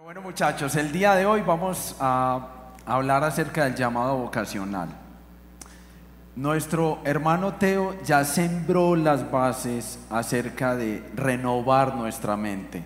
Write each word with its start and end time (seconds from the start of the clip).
Bueno 0.00 0.22
muchachos, 0.22 0.76
el 0.76 0.92
día 0.92 1.16
de 1.16 1.26
hoy 1.26 1.42
vamos 1.42 1.96
a 1.98 2.46
hablar 2.86 3.24
acerca 3.24 3.64
del 3.64 3.74
llamado 3.74 4.16
vocacional. 4.16 4.88
Nuestro 6.36 7.00
hermano 7.02 7.54
Teo 7.54 8.00
ya 8.04 8.24
sembró 8.24 8.94
las 8.94 9.28
bases 9.28 9.98
acerca 10.08 10.76
de 10.76 11.02
renovar 11.16 11.96
nuestra 11.96 12.36
mente, 12.36 12.84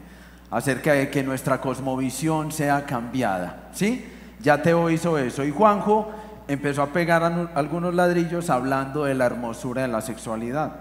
acerca 0.50 0.94
de 0.94 1.10
que 1.10 1.22
nuestra 1.22 1.60
cosmovisión 1.60 2.50
sea 2.50 2.86
cambiada, 2.86 3.68
¿sí? 3.72 4.10
Ya 4.40 4.62
Teo 4.62 4.88
hizo 4.88 5.18
eso 5.18 5.44
y 5.44 5.50
Juanjo 5.50 6.10
empezó 6.48 6.80
a 6.80 6.94
pegar 6.94 7.50
algunos 7.54 7.94
ladrillos 7.94 8.48
hablando 8.48 9.04
de 9.04 9.14
la 9.14 9.26
hermosura 9.26 9.82
de 9.82 9.88
la 9.88 10.00
sexualidad. 10.00 10.76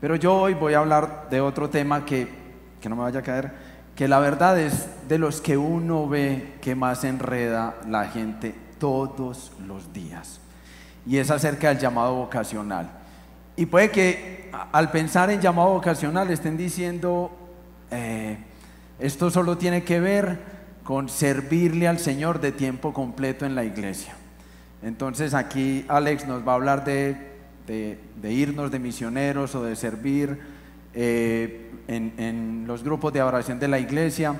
Pero 0.00 0.16
yo 0.16 0.36
hoy 0.36 0.54
voy 0.54 0.72
a 0.72 0.78
hablar 0.78 1.28
de 1.28 1.42
otro 1.42 1.68
tema 1.68 2.02
que, 2.06 2.26
que 2.80 2.88
no 2.88 2.96
me 2.96 3.02
vaya 3.02 3.20
a 3.20 3.22
caer, 3.22 3.75
que 3.96 4.08
la 4.08 4.18
verdad 4.20 4.60
es 4.60 4.86
de 5.08 5.18
los 5.18 5.40
que 5.40 5.56
uno 5.56 6.06
ve 6.06 6.52
que 6.60 6.74
más 6.74 7.02
enreda 7.02 7.76
la 7.88 8.04
gente 8.04 8.54
todos 8.78 9.52
los 9.66 9.92
días. 9.94 10.38
Y 11.06 11.16
es 11.16 11.30
acerca 11.30 11.68
del 11.68 11.78
llamado 11.78 12.14
vocacional. 12.14 12.90
Y 13.56 13.66
puede 13.66 13.90
que 13.90 14.50
al 14.70 14.90
pensar 14.90 15.30
en 15.30 15.40
llamado 15.40 15.70
vocacional 15.70 16.30
estén 16.30 16.58
diciendo, 16.58 17.30
eh, 17.90 18.36
esto 18.98 19.30
solo 19.30 19.56
tiene 19.56 19.82
que 19.82 19.98
ver 19.98 20.38
con 20.84 21.08
servirle 21.08 21.88
al 21.88 21.98
Señor 21.98 22.40
de 22.40 22.52
tiempo 22.52 22.92
completo 22.92 23.46
en 23.46 23.54
la 23.54 23.64
iglesia. 23.64 24.14
Entonces 24.82 25.32
aquí 25.32 25.86
Alex 25.88 26.26
nos 26.26 26.46
va 26.46 26.52
a 26.52 26.54
hablar 26.56 26.84
de, 26.84 27.16
de 27.66 28.32
irnos 28.32 28.70
de 28.70 28.78
misioneros 28.78 29.54
o 29.54 29.64
de 29.64 29.74
servir 29.74 30.38
eh, 30.98 31.65
en, 31.88 32.64
los 32.66 32.82
grupos 32.82 33.12
de 33.12 33.22
oración 33.22 33.58
de 33.58 33.68
la 33.68 33.78
iglesia, 33.78 34.34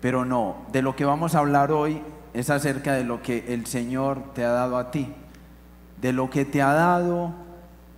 pero 0.00 0.24
no, 0.24 0.66
de 0.72 0.82
lo 0.82 0.96
que 0.96 1.04
vamos 1.04 1.34
a 1.34 1.40
hablar 1.40 1.72
hoy 1.72 2.00
es 2.34 2.50
acerca 2.50 2.94
de 2.94 3.04
lo 3.04 3.22
que 3.22 3.44
el 3.48 3.66
Señor 3.66 4.32
te 4.34 4.44
ha 4.44 4.50
dado 4.50 4.78
a 4.78 4.90
ti, 4.90 5.12
de 6.00 6.12
lo 6.12 6.30
que 6.30 6.44
te 6.44 6.62
ha 6.62 6.72
dado 6.72 7.32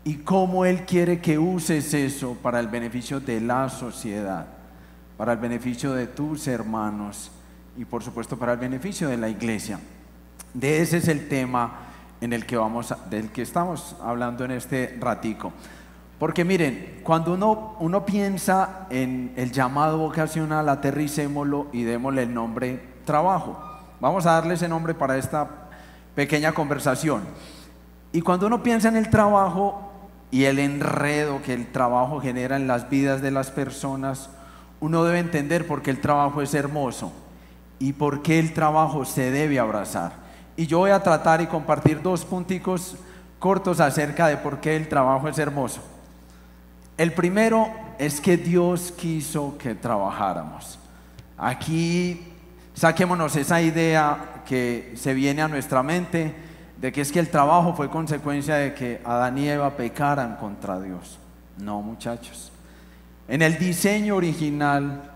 y 0.05 0.17
cómo 0.17 0.65
Él 0.65 0.85
quiere 0.85 1.21
que 1.21 1.39
uses 1.39 1.95
eso 1.95 2.37
para 2.43 2.61
el 2.61 2.69
beneficio 2.69 3.21
de 3.21 3.41
la 3.41 3.69
sociedad, 3.69 4.47
para 5.17 5.33
el 5.33 5.39
beneficio 5.39 5.93
de 5.93 6.07
tus 6.07 6.47
hermanos 6.49 7.31
y 7.77 7.85
por 7.85 8.03
supuesto 8.03 8.39
para 8.39 8.53
el 8.53 8.59
beneficio 8.59 9.09
de 9.09 9.17
la 9.17 9.29
iglesia. 9.29 9.81
De 10.53 10.81
ese 10.81 10.99
es 10.99 11.09
el 11.09 11.29
tema 11.29 11.85
en 12.21 12.33
el 12.33 12.47
que 12.47 12.57
vamos 12.57 12.95
del 13.11 13.31
que 13.31 13.43
estamos 13.43 13.97
hablando 14.01 14.45
en 14.45 14.53
este 14.53 14.97
ratico. 15.01 15.53
Porque 16.25 16.43
miren, 16.43 17.01
cuando 17.03 17.35
uno, 17.35 17.77
uno 17.81 18.07
piensa 18.07 18.87
en 18.89 19.35
el 19.37 19.53
llamado 19.53 19.99
vocacional, 19.99 20.71
aterricémoslo 20.71 21.67
y 21.71 21.83
démosle 21.83 22.23
el 22.23 22.33
nombre 22.33 22.83
trabajo. 23.05 23.63
Vamos 24.01 24.25
a 24.25 24.33
darle 24.33 24.55
ese 24.55 24.67
nombre 24.67 24.95
para 24.95 25.19
esta 25.19 25.47
pequeña 26.15 26.53
conversación. 26.53 27.25
Y 28.11 28.23
cuando 28.23 28.47
uno 28.47 28.63
piensa 28.63 28.89
en 28.89 28.97
el 28.97 29.11
trabajo 29.11 29.93
y 30.31 30.45
el 30.45 30.61
enredo 30.61 31.43
que 31.43 31.53
el 31.53 31.71
trabajo 31.71 32.23
genera 32.23 32.57
en 32.57 32.69
las 32.69 32.89
vidas 32.89 33.21
de 33.21 33.31
las 33.31 33.51
personas, 33.51 34.31
uno 34.81 35.05
debe 35.05 35.19
entender 35.19 35.67
por 35.67 35.83
qué 35.83 35.91
el 35.91 36.01
trabajo 36.01 36.41
es 36.41 36.55
hermoso 36.55 37.13
y 37.79 37.93
por 37.93 38.23
qué 38.23 38.39
el 38.39 38.55
trabajo 38.55 39.05
se 39.05 39.31
debe 39.31 39.59
abrazar. 39.59 40.13
Y 40.57 40.69
yo 40.69 40.79
voy 40.79 40.93
a 40.93 41.03
tratar 41.03 41.43
y 41.43 41.49
compartir 41.49 42.01
dos 42.01 42.25
punticos 42.25 42.97
cortos 43.39 43.79
acerca 43.79 44.29
de 44.29 44.39
por 44.39 44.61
qué 44.61 44.75
el 44.75 44.89
trabajo 44.89 45.29
es 45.29 45.39
hermoso. 45.39 45.83
El 46.97 47.13
primero 47.13 47.69
es 47.99 48.21
que 48.21 48.37
Dios 48.37 48.93
quiso 48.97 49.59
que 49.59 49.75
trabajáramos. 49.75 50.79
Aquí 51.37 52.21
saquémonos 52.75 53.35
esa 53.35 53.61
idea 53.61 54.43
que 54.47 54.93
se 54.97 55.13
viene 55.13 55.43
a 55.43 55.49
nuestra 55.49 55.83
mente 55.83 56.35
de 56.77 56.93
que 56.93 57.01
es 57.01 57.11
que 57.11 57.19
el 57.19 57.31
trabajo 57.31 57.75
fue 57.75 57.91
consecuencia 57.91 58.57
de 58.57 58.75
que 58.75 59.01
Adán 59.05 59.39
y 59.39 59.49
Eva 59.49 59.77
pecaran 59.77 60.37
contra 60.37 60.81
Dios. 60.81 61.19
No, 61.59 61.83
muchachos. 61.83 62.53
En 63.27 63.43
el 63.43 63.59
diseño 63.59 64.15
original 64.15 65.11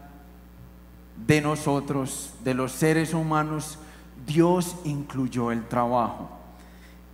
de 1.26 1.40
nosotros, 1.40 2.34
de 2.42 2.54
los 2.54 2.72
seres 2.72 3.14
humanos, 3.14 3.78
Dios 4.26 4.76
incluyó 4.84 5.52
el 5.52 5.66
trabajo. 5.68 6.30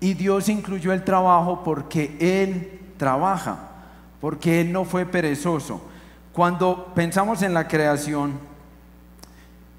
Y 0.01 0.15
Dios 0.15 0.49
incluyó 0.49 0.93
el 0.93 1.05
trabajo 1.05 1.63
porque 1.65 2.17
Él 2.19 2.81
trabaja 2.97 3.74
porque 4.25 4.63
Él 4.63 4.73
no 4.73 4.87
fue 4.87 5.05
perezoso. 5.05 5.83
Cuando 6.33 6.95
pensamos 6.95 7.43
en 7.43 7.53
la 7.53 7.69
creación, 7.69 8.33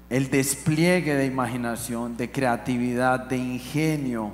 el 0.08 0.30
despliegue 0.30 1.16
de 1.16 1.26
imaginación, 1.26 2.16
de 2.16 2.30
creatividad, 2.30 3.26
de 3.26 3.38
ingenio 3.38 4.30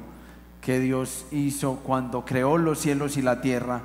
que 0.61 0.81
Dios 0.81 1.25
hizo 1.31 1.77
cuando 1.77 2.27
creó 2.27 2.59
los 2.59 2.79
cielos 2.79 3.17
y 3.17 3.23
la 3.23 3.41
tierra, 3.41 3.81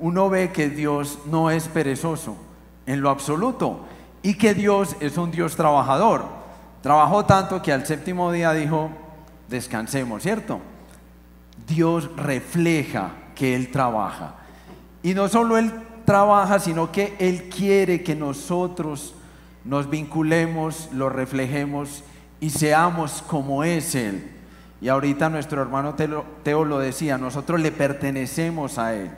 uno 0.00 0.28
ve 0.28 0.50
que 0.50 0.68
Dios 0.68 1.20
no 1.30 1.48
es 1.48 1.68
perezoso 1.68 2.36
en 2.84 3.00
lo 3.00 3.08
absoluto 3.08 3.86
y 4.24 4.34
que 4.34 4.54
Dios 4.54 4.96
es 4.98 5.16
un 5.16 5.30
Dios 5.30 5.54
trabajador. 5.54 6.24
Trabajó 6.82 7.24
tanto 7.24 7.62
que 7.62 7.72
al 7.72 7.86
séptimo 7.86 8.32
día 8.32 8.52
dijo, 8.52 8.90
descansemos, 9.48 10.24
¿cierto? 10.24 10.58
Dios 11.68 12.10
refleja 12.16 13.12
que 13.36 13.54
Él 13.54 13.70
trabaja. 13.70 14.38
Y 15.08 15.14
no 15.14 15.26
solo 15.30 15.56
Él 15.56 15.72
trabaja, 16.04 16.58
sino 16.58 16.92
que 16.92 17.14
Él 17.18 17.44
quiere 17.44 18.02
que 18.02 18.14
nosotros 18.14 19.14
nos 19.64 19.88
vinculemos, 19.88 20.90
lo 20.92 21.08
reflejemos 21.08 22.04
y 22.40 22.50
seamos 22.50 23.24
como 23.26 23.64
es 23.64 23.94
Él. 23.94 24.30
Y 24.82 24.88
ahorita 24.88 25.30
nuestro 25.30 25.62
hermano 25.62 25.94
Teo 25.94 26.66
lo 26.66 26.78
decía, 26.78 27.16
nosotros 27.16 27.58
le 27.58 27.72
pertenecemos 27.72 28.76
a 28.76 28.94
Él 28.94 29.10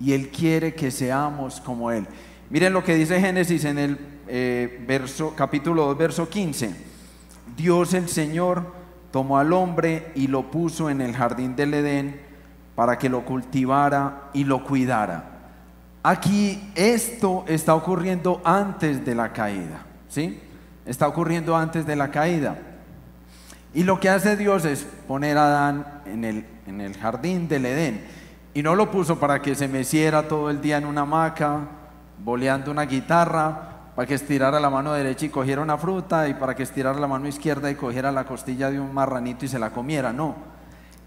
y 0.00 0.14
Él 0.14 0.30
quiere 0.30 0.74
que 0.74 0.90
seamos 0.90 1.60
como 1.60 1.92
Él. 1.92 2.08
Miren 2.50 2.72
lo 2.72 2.82
que 2.82 2.96
dice 2.96 3.20
Génesis 3.20 3.64
en 3.66 3.78
el 3.78 3.98
eh, 4.26 4.84
verso, 4.84 5.32
capítulo 5.36 5.86
2, 5.86 5.96
verso 5.96 6.28
15. 6.28 6.74
Dios 7.56 7.94
el 7.94 8.08
Señor 8.08 8.64
tomó 9.12 9.38
al 9.38 9.52
hombre 9.52 10.10
y 10.16 10.26
lo 10.26 10.50
puso 10.50 10.90
en 10.90 11.00
el 11.00 11.14
jardín 11.14 11.54
del 11.54 11.72
Edén 11.72 12.33
para 12.74 12.98
que 12.98 13.08
lo 13.08 13.24
cultivara 13.24 14.30
y 14.32 14.44
lo 14.44 14.64
cuidara. 14.64 15.30
Aquí 16.02 16.70
esto 16.74 17.44
está 17.48 17.74
ocurriendo 17.74 18.40
antes 18.44 19.04
de 19.04 19.14
la 19.14 19.32
caída, 19.32 19.86
¿sí? 20.08 20.40
Está 20.84 21.08
ocurriendo 21.08 21.56
antes 21.56 21.86
de 21.86 21.96
la 21.96 22.10
caída. 22.10 22.58
Y 23.72 23.84
lo 23.84 23.98
que 23.98 24.10
hace 24.10 24.36
Dios 24.36 24.64
es 24.64 24.86
poner 25.08 25.38
a 25.38 25.46
Adán 25.46 26.02
en 26.04 26.24
el, 26.24 26.46
en 26.66 26.80
el 26.80 26.96
jardín 26.96 27.48
del 27.48 27.66
Edén. 27.66 28.04
Y 28.52 28.62
no 28.62 28.74
lo 28.74 28.90
puso 28.90 29.18
para 29.18 29.40
que 29.40 29.54
se 29.54 29.66
meciera 29.66 30.28
todo 30.28 30.50
el 30.50 30.60
día 30.60 30.76
en 30.76 30.84
una 30.84 31.00
hamaca, 31.00 31.60
boleando 32.22 32.70
una 32.70 32.82
guitarra, 32.82 33.70
para 33.96 34.06
que 34.06 34.14
estirara 34.14 34.60
la 34.60 34.70
mano 34.70 34.92
derecha 34.92 35.26
y 35.26 35.30
cogiera 35.30 35.62
una 35.62 35.78
fruta, 35.78 36.28
y 36.28 36.34
para 36.34 36.54
que 36.54 36.64
estirara 36.64 37.00
la 37.00 37.06
mano 37.06 37.26
izquierda 37.26 37.70
y 37.70 37.76
cogiera 37.76 38.12
la 38.12 38.24
costilla 38.24 38.70
de 38.70 38.78
un 38.78 38.92
marranito 38.92 39.44
y 39.44 39.48
se 39.48 39.58
la 39.58 39.70
comiera. 39.70 40.12
No. 40.12 40.36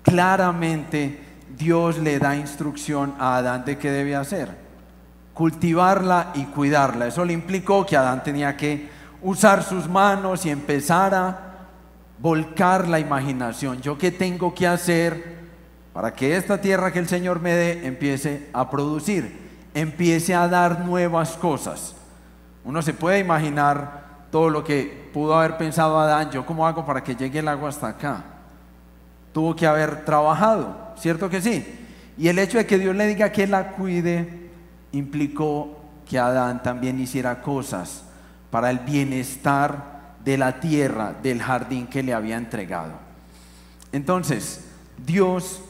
Claramente 0.02 1.27
Dios 1.56 1.98
le 2.00 2.20
da 2.20 2.36
instrucción 2.36 3.14
a 3.20 3.38
Adán 3.38 3.66
de 3.66 3.78
qué 3.78 3.92
debe 3.92 4.16
hacer. 4.16 4.50
Cultivarla 5.34 6.32
y 6.34 6.46
cuidarla. 6.46 7.08
Eso 7.08 7.24
le 7.24 7.34
implicó 7.34 7.86
que 7.86 7.96
Adán 7.96 8.24
tenía 8.24 8.58
que 8.58 8.90
usar 9.22 9.64
sus 9.64 9.88
manos 9.88 10.46
y 10.46 10.50
empezar 10.50 11.14
a 11.14 11.40
volcar 12.20 12.88
la 12.88 13.00
imaginación. 13.00 13.82
¿Yo 13.82 13.98
qué 13.98 14.12
tengo 14.12 14.54
que 14.54 14.68
hacer 14.68 15.38
para 15.94 16.14
que 16.14 16.36
esta 16.36 16.60
tierra 16.60 16.92
que 16.92 17.00
el 17.00 17.08
Señor 17.08 17.40
me 17.40 17.54
dé 17.54 17.88
empiece 17.88 18.50
a 18.54 18.70
producir? 18.70 19.48
Empiece 19.74 20.34
a 20.34 20.48
dar 20.48 20.82
nuevas 20.82 21.38
cosas. 21.38 21.96
Uno 22.64 22.82
se 22.82 22.94
puede 22.94 23.20
imaginar 23.20 24.08
todo 24.32 24.50
lo 24.50 24.64
que 24.64 25.10
pudo 25.14 25.38
haber 25.38 25.58
pensado 25.58 26.00
Adán. 26.00 26.32
¿Yo 26.32 26.46
cómo 26.46 26.68
hago 26.68 26.86
para 26.86 27.04
que 27.04 27.16
llegue 27.16 27.40
el 27.40 27.48
agua 27.48 27.70
hasta 27.70 27.88
acá? 27.90 28.37
Tuvo 29.38 29.56
que 29.56 29.68
haber 29.68 30.04
trabajado 30.04 30.96
¿cierto 30.98 31.30
que 31.30 31.44
sí? 31.44 31.64
Y 32.18 32.28
el 32.28 32.40
hecho 32.40 32.58
de 32.58 32.66
que 32.66 32.80
Dios 32.80 32.96
le 32.96 33.06
diga 33.06 33.32
que 33.32 33.46
la 33.46 33.74
cuide 33.74 34.50
implicó 34.94 35.78
que 36.10 36.18
Adán 36.18 36.64
también 36.64 37.00
hiciera 37.00 37.44
cosas 37.44 38.02
para 38.50 38.72
el 38.72 38.80
bienestar 38.80 40.16
de 40.26 40.40
la 40.40 40.60
tierra, 40.60 41.14
del 41.22 41.40
jardín 41.40 41.86
que 41.86 42.02
le 42.02 42.16
había 42.16 42.36
entregado. 42.36 42.94
Entonces, 43.92 44.66
Dios, 45.06 45.62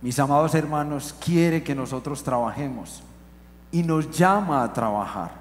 mis 0.00 0.16
amados 0.20 0.54
hermanos, 0.54 1.16
quiere 1.18 1.64
que 1.64 1.74
nosotros 1.74 2.22
trabajemos 2.22 3.02
y 3.72 3.82
nos 3.82 4.08
llama 4.16 4.62
a 4.62 4.72
trabajar. 4.72 5.32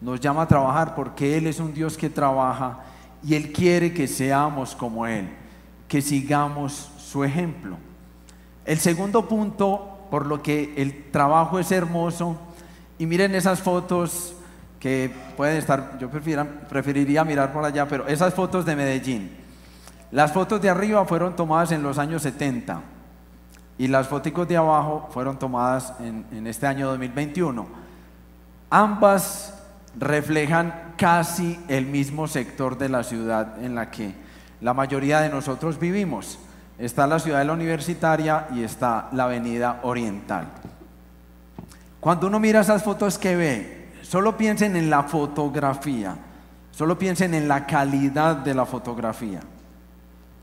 Nos 0.00 0.20
llama 0.20 0.40
a 0.40 0.48
trabajar 0.48 0.94
porque 0.94 1.36
Él 1.36 1.48
es 1.48 1.60
un 1.60 1.74
Dios 1.74 1.98
que 1.98 2.08
trabaja 2.08 2.78
y 3.22 3.34
Él 3.34 3.52
quiere 3.52 3.92
que 3.92 4.08
seamos 4.08 4.74
como 4.74 5.06
Él, 5.06 5.28
que 5.88 6.02
sigamos 6.02 6.90
su 6.98 7.24
ejemplo. 7.24 7.76
El 8.64 8.78
segundo 8.78 9.26
punto, 9.26 10.06
por 10.10 10.26
lo 10.26 10.42
que 10.42 10.74
el 10.76 11.10
trabajo 11.10 11.58
es 11.58 11.72
hermoso, 11.72 12.36
y 12.98 13.06
miren 13.06 13.34
esas 13.34 13.60
fotos 13.60 14.34
que 14.78 15.10
pueden 15.36 15.56
estar, 15.56 15.98
yo 15.98 16.10
preferiría 16.10 17.24
mirar 17.24 17.52
por 17.52 17.64
allá, 17.64 17.88
pero 17.88 18.06
esas 18.06 18.34
fotos 18.34 18.64
de 18.64 18.76
Medellín. 18.76 19.30
Las 20.10 20.32
fotos 20.32 20.60
de 20.60 20.70
arriba 20.70 21.04
fueron 21.04 21.34
tomadas 21.34 21.72
en 21.72 21.82
los 21.82 21.98
años 21.98 22.22
70 22.22 22.80
y 23.76 23.88
las 23.88 24.08
fotos 24.08 24.48
de 24.48 24.56
abajo 24.56 25.08
fueron 25.12 25.38
tomadas 25.38 25.92
en, 26.00 26.24
en 26.32 26.46
este 26.46 26.66
año 26.66 26.88
2021. 26.88 27.66
Ambas 28.70 29.54
reflejan 29.98 30.94
casi 30.96 31.58
el 31.68 31.86
mismo 31.86 32.26
sector 32.26 32.78
de 32.78 32.88
la 32.88 33.02
ciudad 33.02 33.62
en 33.62 33.74
la 33.74 33.90
que 33.90 34.14
la 34.60 34.74
mayoría 34.74 35.20
de 35.20 35.28
nosotros 35.28 35.78
vivimos. 35.78 36.38
Está 36.78 37.06
la 37.06 37.18
ciudad 37.18 37.40
de 37.40 37.44
la 37.44 37.52
universitaria 37.52 38.46
y 38.54 38.62
está 38.62 39.08
la 39.12 39.24
avenida 39.24 39.80
oriental. 39.82 40.46
Cuando 42.00 42.28
uno 42.28 42.38
mira 42.38 42.60
esas 42.60 42.82
fotos 42.82 43.18
que 43.18 43.34
ve, 43.34 43.88
solo 44.02 44.36
piensen 44.36 44.76
en 44.76 44.88
la 44.88 45.02
fotografía, 45.02 46.16
solo 46.70 46.98
piensen 46.98 47.34
en 47.34 47.48
la 47.48 47.66
calidad 47.66 48.36
de 48.36 48.54
la 48.54 48.64
fotografía. 48.64 49.40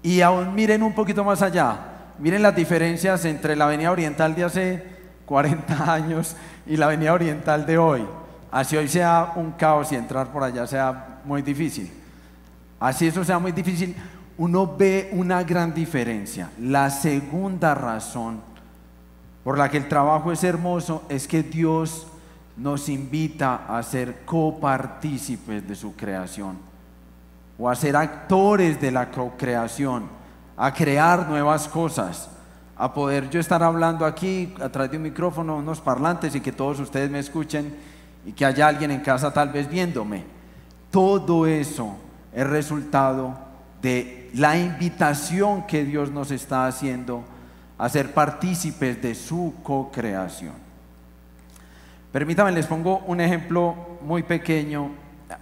Y 0.03 0.21
aún 0.21 0.53
miren 0.53 0.83
un 0.83 0.93
poquito 0.93 1.23
más 1.23 1.41
allá, 1.41 1.77
miren 2.19 2.43
las 2.43 2.55
diferencias 2.55 3.23
entre 3.25 3.55
la 3.55 3.65
avenida 3.65 3.91
oriental 3.91 4.35
de 4.35 4.43
hace 4.43 4.83
40 5.25 5.93
años 5.93 6.35
y 6.67 6.75
la 6.75 6.87
avenida 6.87 7.13
oriental 7.13 7.65
de 7.65 7.77
hoy. 7.77 8.05
Así 8.51 8.75
hoy 8.77 8.87
sea 8.87 9.33
un 9.35 9.51
caos 9.53 9.91
y 9.91 9.95
entrar 9.95 10.27
por 10.27 10.43
allá 10.43 10.67
sea 10.67 11.19
muy 11.23 11.41
difícil. 11.41 11.91
Así 12.79 13.07
eso 13.07 13.23
sea 13.23 13.39
muy 13.39 13.51
difícil, 13.51 13.95
uno 14.37 14.75
ve 14.77 15.09
una 15.13 15.43
gran 15.43 15.73
diferencia. 15.73 16.49
La 16.59 16.89
segunda 16.89 17.73
razón 17.73 18.41
por 19.43 19.57
la 19.57 19.69
que 19.69 19.77
el 19.77 19.87
trabajo 19.87 20.31
es 20.31 20.43
hermoso 20.43 21.03
es 21.07 21.27
que 21.27 21.43
Dios 21.43 22.07
nos 22.57 22.89
invita 22.89 23.65
a 23.67 23.81
ser 23.83 24.25
copartícipes 24.25 25.67
de 25.67 25.75
su 25.75 25.95
creación 25.95 26.57
o 27.57 27.69
a 27.69 27.75
ser 27.75 27.95
actores 27.95 28.79
de 28.81 28.91
la 28.91 29.11
co-creación, 29.11 30.09
a 30.57 30.73
crear 30.73 31.27
nuevas 31.29 31.67
cosas, 31.67 32.29
a 32.75 32.93
poder 32.93 33.29
yo 33.29 33.39
estar 33.39 33.63
hablando 33.63 34.05
aquí 34.05 34.53
a 34.61 34.69
través 34.69 34.91
de 34.91 34.97
un 34.97 35.03
micrófono, 35.03 35.57
unos 35.57 35.79
parlantes 35.79 36.35
y 36.35 36.41
que 36.41 36.51
todos 36.51 36.79
ustedes 36.79 37.09
me 37.09 37.19
escuchen 37.19 37.73
y 38.25 38.33
que 38.33 38.45
haya 38.45 38.67
alguien 38.67 38.91
en 38.91 38.99
casa 38.99 39.31
tal 39.31 39.49
vez 39.49 39.69
viéndome. 39.69 40.23
Todo 40.91 41.45
eso 41.45 41.97
es 42.35 42.45
resultado 42.45 43.33
de 43.81 44.29
la 44.33 44.57
invitación 44.57 45.65
que 45.65 45.85
Dios 45.85 46.11
nos 46.11 46.31
está 46.31 46.67
haciendo 46.67 47.23
a 47.77 47.87
ser 47.87 48.13
partícipes 48.13 49.01
de 49.01 49.15
su 49.15 49.55
co-creación. 49.63 50.53
Permítanme, 52.11 52.51
les 52.51 52.67
pongo 52.67 52.99
un 52.99 53.21
ejemplo 53.21 53.75
muy 54.01 54.23
pequeño. 54.23 54.91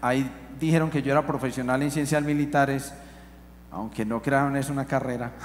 Ahí 0.01 0.29
dijeron 0.59 0.91
que 0.91 1.01
yo 1.01 1.11
era 1.11 1.25
profesional 1.25 1.81
en 1.81 1.89
ciencias 1.89 2.23
militares, 2.23 2.93
aunque 3.71 4.05
no 4.05 4.21
crearon 4.21 4.55
es 4.55 4.69
una 4.69 4.85
carrera. 4.85 5.31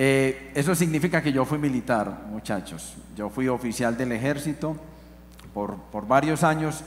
Eh, 0.00 0.52
eso 0.54 0.76
significa 0.76 1.20
que 1.20 1.32
yo 1.32 1.44
fui 1.44 1.58
militar, 1.58 2.26
muchachos. 2.30 2.96
Yo 3.16 3.28
fui 3.30 3.48
oficial 3.48 3.96
del 3.96 4.12
ejército 4.12 4.76
por, 5.52 5.74
por 5.90 6.06
varios 6.06 6.44
años 6.44 6.84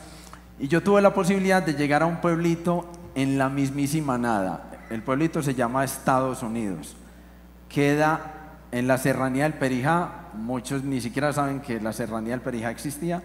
y 0.57 0.69
yo 0.69 0.81
tuve 0.81 1.01
la 1.01 1.13
posibilidad 1.13 1.61
de 1.61 1.73
llegar 1.73 2.03
a 2.03 2.05
un 2.05 2.21
pueblito 2.21 2.87
en 3.15 3.37
la 3.37 3.49
mismísima 3.49 4.17
nada. 4.17 4.71
El 4.89 5.03
pueblito 5.03 5.41
se 5.41 5.55
llama 5.55 5.83
Estados 5.83 6.43
Unidos. 6.43 6.95
Queda 7.69 8.19
en 8.71 8.87
la 8.87 8.97
serranía 8.97 9.43
del 9.43 9.53
Perijá, 9.53 10.09
muchos 10.33 10.83
ni 10.83 11.01
siquiera 11.01 11.33
saben 11.33 11.61
que 11.61 11.79
la 11.79 11.93
serranía 11.93 12.31
del 12.31 12.41
Perijá 12.41 12.71
existía, 12.71 13.21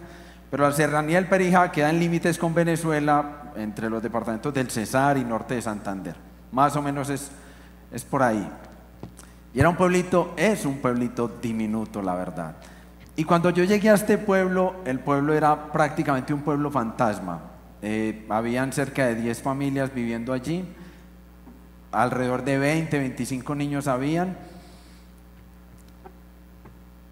pero 0.49 0.63
la 0.63 0.71
serranía 0.71 1.17
del 1.17 1.27
Perijá 1.27 1.71
queda 1.71 1.89
en 1.89 1.99
límites 1.99 2.37
con 2.37 2.53
Venezuela, 2.53 3.51
entre 3.55 3.89
los 3.89 4.01
departamentos 4.01 4.53
del 4.53 4.69
Cesar 4.69 5.17
y 5.17 5.23
norte 5.23 5.55
de 5.55 5.61
Santander. 5.61 6.15
Más 6.51 6.75
o 6.75 6.81
menos 6.81 7.09
es, 7.09 7.31
es 7.91 8.03
por 8.03 8.23
ahí. 8.23 8.47
Y 9.53 9.59
era 9.59 9.69
un 9.69 9.75
pueblito, 9.75 10.33
es 10.37 10.65
un 10.65 10.77
pueblito 10.77 11.27
diminuto, 11.41 12.01
la 12.01 12.15
verdad. 12.15 12.55
Y 13.15 13.23
cuando 13.23 13.49
yo 13.49 13.63
llegué 13.63 13.89
a 13.89 13.95
este 13.95 14.17
pueblo, 14.17 14.75
el 14.85 14.99
pueblo 14.99 15.33
era 15.33 15.71
prácticamente 15.71 16.33
un 16.33 16.41
pueblo 16.41 16.69
fantasma. 16.69 17.41
Eh, 17.81 18.25
habían 18.29 18.73
cerca 18.73 19.05
de 19.07 19.15
10 19.15 19.41
familias 19.41 19.93
viviendo 19.93 20.33
allí, 20.33 20.65
alrededor 21.91 22.43
de 22.43 22.57
20, 22.57 22.97
25 22.97 23.55
niños 23.55 23.87
habían 23.87 24.37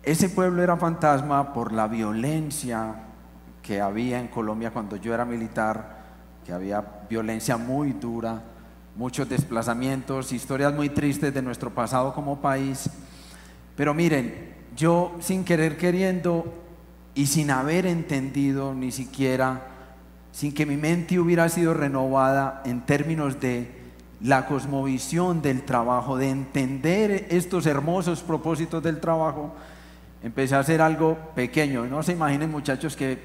ese 0.05 0.29
pueblo 0.29 0.61
era 0.61 0.77
fantasma 0.77 1.51
por 1.51 1.73
la 1.73 1.87
violencia 1.87 2.93
que 3.63 3.81
había 3.81 4.19
en 4.19 4.27
Colombia 4.27 4.69
cuando 4.69 4.97
yo 4.97 5.15
era 5.15 5.25
militar, 5.25 6.03
que 6.45 6.53
había 6.53 6.85
violencia 7.09 7.57
muy 7.57 7.93
dura, 7.93 8.39
muchos 8.95 9.27
desplazamientos, 9.27 10.31
historias 10.31 10.75
muy 10.75 10.89
tristes 10.89 11.33
de 11.33 11.41
nuestro 11.41 11.71
pasado 11.71 12.13
como 12.13 12.39
país. 12.39 12.87
Pero 13.75 13.95
miren, 13.95 14.53
yo 14.77 15.15
sin 15.21 15.43
querer 15.43 15.75
queriendo 15.75 16.53
y 17.15 17.25
sin 17.25 17.49
haber 17.49 17.87
entendido 17.87 18.75
ni 18.75 18.91
siquiera, 18.91 19.63
sin 20.35 20.53
que 20.53 20.65
mi 20.65 20.75
mente 20.75 21.17
hubiera 21.17 21.47
sido 21.47 21.73
renovada 21.73 22.61
en 22.65 22.81
términos 22.81 23.39
de 23.39 23.71
la 24.19 24.45
cosmovisión 24.45 25.41
del 25.41 25.63
trabajo, 25.63 26.17
de 26.17 26.29
entender 26.29 27.27
estos 27.29 27.65
hermosos 27.65 28.21
propósitos 28.21 28.83
del 28.83 28.99
trabajo, 28.99 29.55
empecé 30.21 30.55
a 30.55 30.59
hacer 30.59 30.81
algo 30.81 31.17
pequeño. 31.35 31.85
No 31.85 32.03
se 32.03 32.11
imaginen 32.11 32.51
muchachos 32.51 32.97
que 32.97 33.17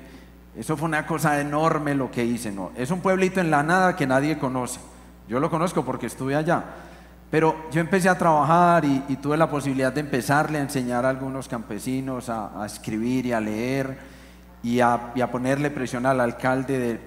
eso 0.57 0.77
fue 0.77 0.87
una 0.87 1.05
cosa 1.05 1.41
enorme 1.41 1.97
lo 1.97 2.13
que 2.13 2.25
hice, 2.25 2.53
no. 2.53 2.71
Es 2.77 2.93
un 2.93 3.01
pueblito 3.01 3.41
en 3.41 3.51
la 3.51 3.65
nada 3.65 3.97
que 3.97 4.07
nadie 4.07 4.39
conoce. 4.39 4.79
Yo 5.29 5.41
lo 5.41 5.51
conozco 5.51 5.85
porque 5.85 6.07
estuve 6.07 6.37
allá. 6.37 6.63
Pero 7.29 7.57
yo 7.73 7.81
empecé 7.81 8.09
a 8.09 8.17
trabajar 8.17 8.85
y, 8.85 9.17
tuve 9.21 9.37
la 9.37 9.51
posibilidad 9.51 9.93
de 9.93 10.03
empezarle 10.03 10.59
a 10.59 10.63
enseñar 10.63 11.05
a 11.05 11.09
algunos 11.09 11.49
campesinos 11.49 12.29
a, 12.29 12.65
escribir 12.65 13.27
y 13.27 13.33
a 13.33 13.41
leer 13.41 14.20
y 14.63 14.81
a, 14.81 15.13
ponerle 15.33 15.71
presión 15.71 16.05
al 16.07 16.21
alcalde 16.21 16.99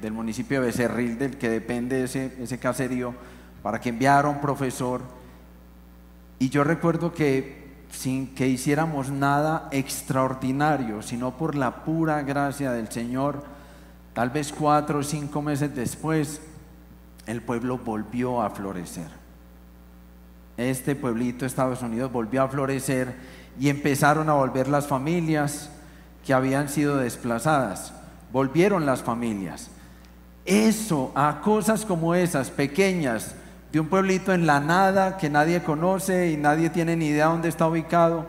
del 0.00 0.12
municipio 0.12 0.60
de 0.60 0.66
Becerril, 0.66 1.18
del 1.18 1.38
que 1.38 1.48
depende 1.48 2.04
ese, 2.04 2.36
ese 2.40 2.58
caserío, 2.58 3.14
para 3.62 3.80
que 3.80 3.88
enviara 3.88 4.28
un 4.28 4.40
profesor. 4.40 5.02
Y 6.38 6.48
yo 6.48 6.62
recuerdo 6.62 7.12
que 7.12 7.60
sin 7.90 8.34
que 8.34 8.46
hiciéramos 8.46 9.10
nada 9.10 9.68
extraordinario, 9.72 11.02
sino 11.02 11.36
por 11.36 11.56
la 11.56 11.84
pura 11.84 12.22
gracia 12.22 12.70
del 12.72 12.88
Señor, 12.88 13.42
tal 14.12 14.30
vez 14.30 14.52
cuatro 14.52 15.00
o 15.00 15.02
cinco 15.02 15.42
meses 15.42 15.74
después, 15.74 16.40
el 17.26 17.42
pueblo 17.42 17.78
volvió 17.78 18.40
a 18.42 18.50
florecer. 18.50 19.08
Este 20.56 20.94
pueblito, 20.94 21.44
Estados 21.44 21.82
Unidos, 21.82 22.12
volvió 22.12 22.42
a 22.42 22.48
florecer 22.48 23.14
y 23.58 23.68
empezaron 23.68 24.28
a 24.28 24.34
volver 24.34 24.68
las 24.68 24.86
familias 24.86 25.70
que 26.24 26.34
habían 26.34 26.68
sido 26.68 26.96
desplazadas. 26.96 27.92
Volvieron 28.32 28.86
las 28.86 29.02
familias. 29.02 29.70
Eso, 30.44 31.12
a 31.14 31.40
cosas 31.42 31.84
como 31.84 32.14
esas, 32.14 32.50
pequeñas, 32.50 33.34
de 33.72 33.80
un 33.80 33.88
pueblito 33.88 34.32
en 34.32 34.46
la 34.46 34.60
nada 34.60 35.16
que 35.16 35.30
nadie 35.30 35.62
conoce 35.62 36.30
y 36.30 36.36
nadie 36.36 36.70
tiene 36.70 36.96
ni 36.96 37.06
idea 37.06 37.26
dónde 37.26 37.48
está 37.48 37.66
ubicado. 37.66 38.26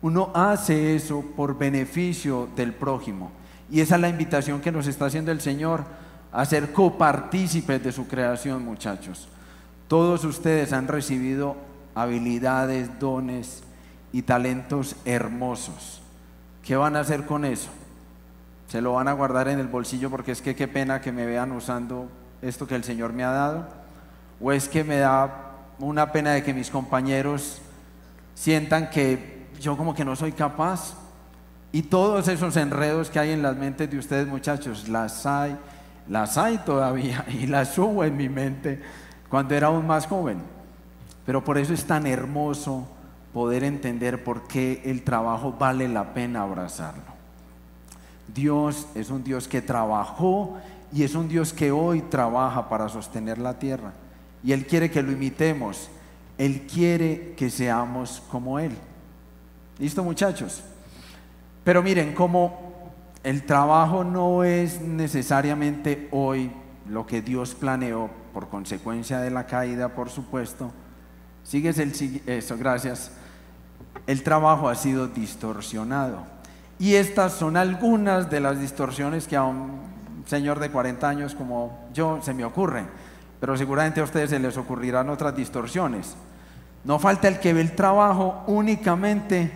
Uno 0.00 0.30
hace 0.34 0.96
eso 0.96 1.24
por 1.36 1.56
beneficio 1.56 2.48
del 2.56 2.72
prójimo. 2.72 3.30
Y 3.70 3.80
esa 3.80 3.94
es 3.94 4.00
la 4.00 4.08
invitación 4.08 4.60
que 4.60 4.72
nos 4.72 4.86
está 4.86 5.06
haciendo 5.06 5.30
el 5.30 5.40
Señor 5.40 5.84
a 6.32 6.44
ser 6.44 6.72
copartícipes 6.72 7.82
de 7.84 7.92
su 7.92 8.08
creación, 8.08 8.64
muchachos. 8.64 9.28
Todos 9.86 10.24
ustedes 10.24 10.72
han 10.72 10.88
recibido 10.88 11.56
habilidades, 11.94 12.98
dones 12.98 13.62
y 14.12 14.22
talentos 14.22 14.96
hermosos. 15.04 16.01
¿Qué 16.62 16.76
van 16.76 16.96
a 16.96 17.00
hacer 17.00 17.26
con 17.26 17.44
eso? 17.44 17.70
¿Se 18.68 18.80
lo 18.80 18.94
van 18.94 19.08
a 19.08 19.12
guardar 19.12 19.48
en 19.48 19.58
el 19.58 19.66
bolsillo 19.66 20.10
porque 20.10 20.32
es 20.32 20.40
que 20.40 20.54
qué 20.54 20.68
pena 20.68 21.00
que 21.00 21.12
me 21.12 21.26
vean 21.26 21.52
usando 21.52 22.08
esto 22.40 22.66
que 22.66 22.76
el 22.76 22.84
Señor 22.84 23.12
me 23.12 23.24
ha 23.24 23.30
dado? 23.30 23.66
¿O 24.40 24.52
es 24.52 24.68
que 24.68 24.84
me 24.84 24.98
da 24.98 25.56
una 25.78 26.12
pena 26.12 26.32
de 26.32 26.42
que 26.44 26.54
mis 26.54 26.70
compañeros 26.70 27.60
sientan 28.34 28.90
que 28.90 29.46
yo 29.60 29.76
como 29.76 29.94
que 29.94 30.04
no 30.04 30.14
soy 30.14 30.32
capaz? 30.32 30.94
Y 31.72 31.82
todos 31.82 32.28
esos 32.28 32.56
enredos 32.56 33.10
que 33.10 33.18
hay 33.18 33.32
en 33.32 33.42
las 33.42 33.56
mentes 33.56 33.90
de 33.90 33.98
ustedes 33.98 34.28
muchachos, 34.28 34.88
las 34.88 35.26
hay, 35.26 35.56
las 36.08 36.38
hay 36.38 36.58
todavía 36.58 37.24
y 37.28 37.46
las 37.46 37.74
subo 37.74 38.04
en 38.04 38.16
mi 38.16 38.28
mente 38.28 38.80
cuando 39.28 39.54
era 39.54 39.66
aún 39.66 39.86
más 39.86 40.06
joven. 40.06 40.38
Pero 41.26 41.42
por 41.42 41.58
eso 41.58 41.74
es 41.74 41.84
tan 41.84 42.06
hermoso 42.06 42.86
poder 43.32 43.64
entender 43.64 44.24
por 44.24 44.46
qué 44.46 44.82
el 44.84 45.02
trabajo 45.02 45.56
vale 45.58 45.88
la 45.88 46.14
pena 46.14 46.42
abrazarlo. 46.42 47.12
Dios 48.34 48.86
es 48.94 49.10
un 49.10 49.24
Dios 49.24 49.48
que 49.48 49.62
trabajó 49.62 50.58
y 50.92 51.02
es 51.02 51.14
un 51.14 51.28
Dios 51.28 51.52
que 51.52 51.72
hoy 51.72 52.02
trabaja 52.02 52.68
para 52.68 52.88
sostener 52.88 53.38
la 53.38 53.58
tierra 53.58 53.92
y 54.44 54.52
Él 54.52 54.66
quiere 54.66 54.90
que 54.90 55.02
lo 55.02 55.12
imitemos. 55.12 55.88
Él 56.38 56.66
quiere 56.72 57.34
que 57.36 57.50
seamos 57.50 58.22
como 58.30 58.58
Él. 58.58 58.72
¿Listo 59.78 60.02
muchachos? 60.02 60.62
Pero 61.64 61.82
miren, 61.82 62.14
como 62.14 62.90
el 63.22 63.44
trabajo 63.44 64.02
no 64.02 64.42
es 64.42 64.80
necesariamente 64.80 66.08
hoy 66.10 66.50
lo 66.88 67.06
que 67.06 67.22
Dios 67.22 67.54
planeó 67.54 68.10
por 68.34 68.48
consecuencia 68.48 69.20
de 69.20 69.30
la 69.30 69.46
caída, 69.46 69.90
por 69.90 70.10
supuesto. 70.10 70.72
Sigues 71.44 71.78
eso, 71.78 72.56
gracias. 72.58 73.12
El 74.06 74.22
trabajo 74.22 74.68
ha 74.68 74.74
sido 74.74 75.08
distorsionado. 75.08 76.18
Y 76.78 76.96
estas 76.96 77.34
son 77.34 77.56
algunas 77.56 78.30
de 78.30 78.40
las 78.40 78.60
distorsiones 78.60 79.28
que 79.28 79.36
a 79.36 79.44
un 79.44 79.80
señor 80.26 80.58
de 80.58 80.70
40 80.70 81.08
años 81.08 81.34
como 81.34 81.86
yo 81.92 82.20
se 82.22 82.34
me 82.34 82.44
ocurren. 82.44 82.88
Pero 83.40 83.56
seguramente 83.56 84.00
a 84.00 84.04
ustedes 84.04 84.30
se 84.30 84.38
les 84.38 84.56
ocurrirán 84.56 85.08
otras 85.10 85.34
distorsiones. 85.36 86.16
No 86.84 86.98
falta 86.98 87.28
el 87.28 87.38
que 87.38 87.52
ve 87.52 87.60
el 87.60 87.76
trabajo 87.76 88.42
únicamente, 88.46 89.52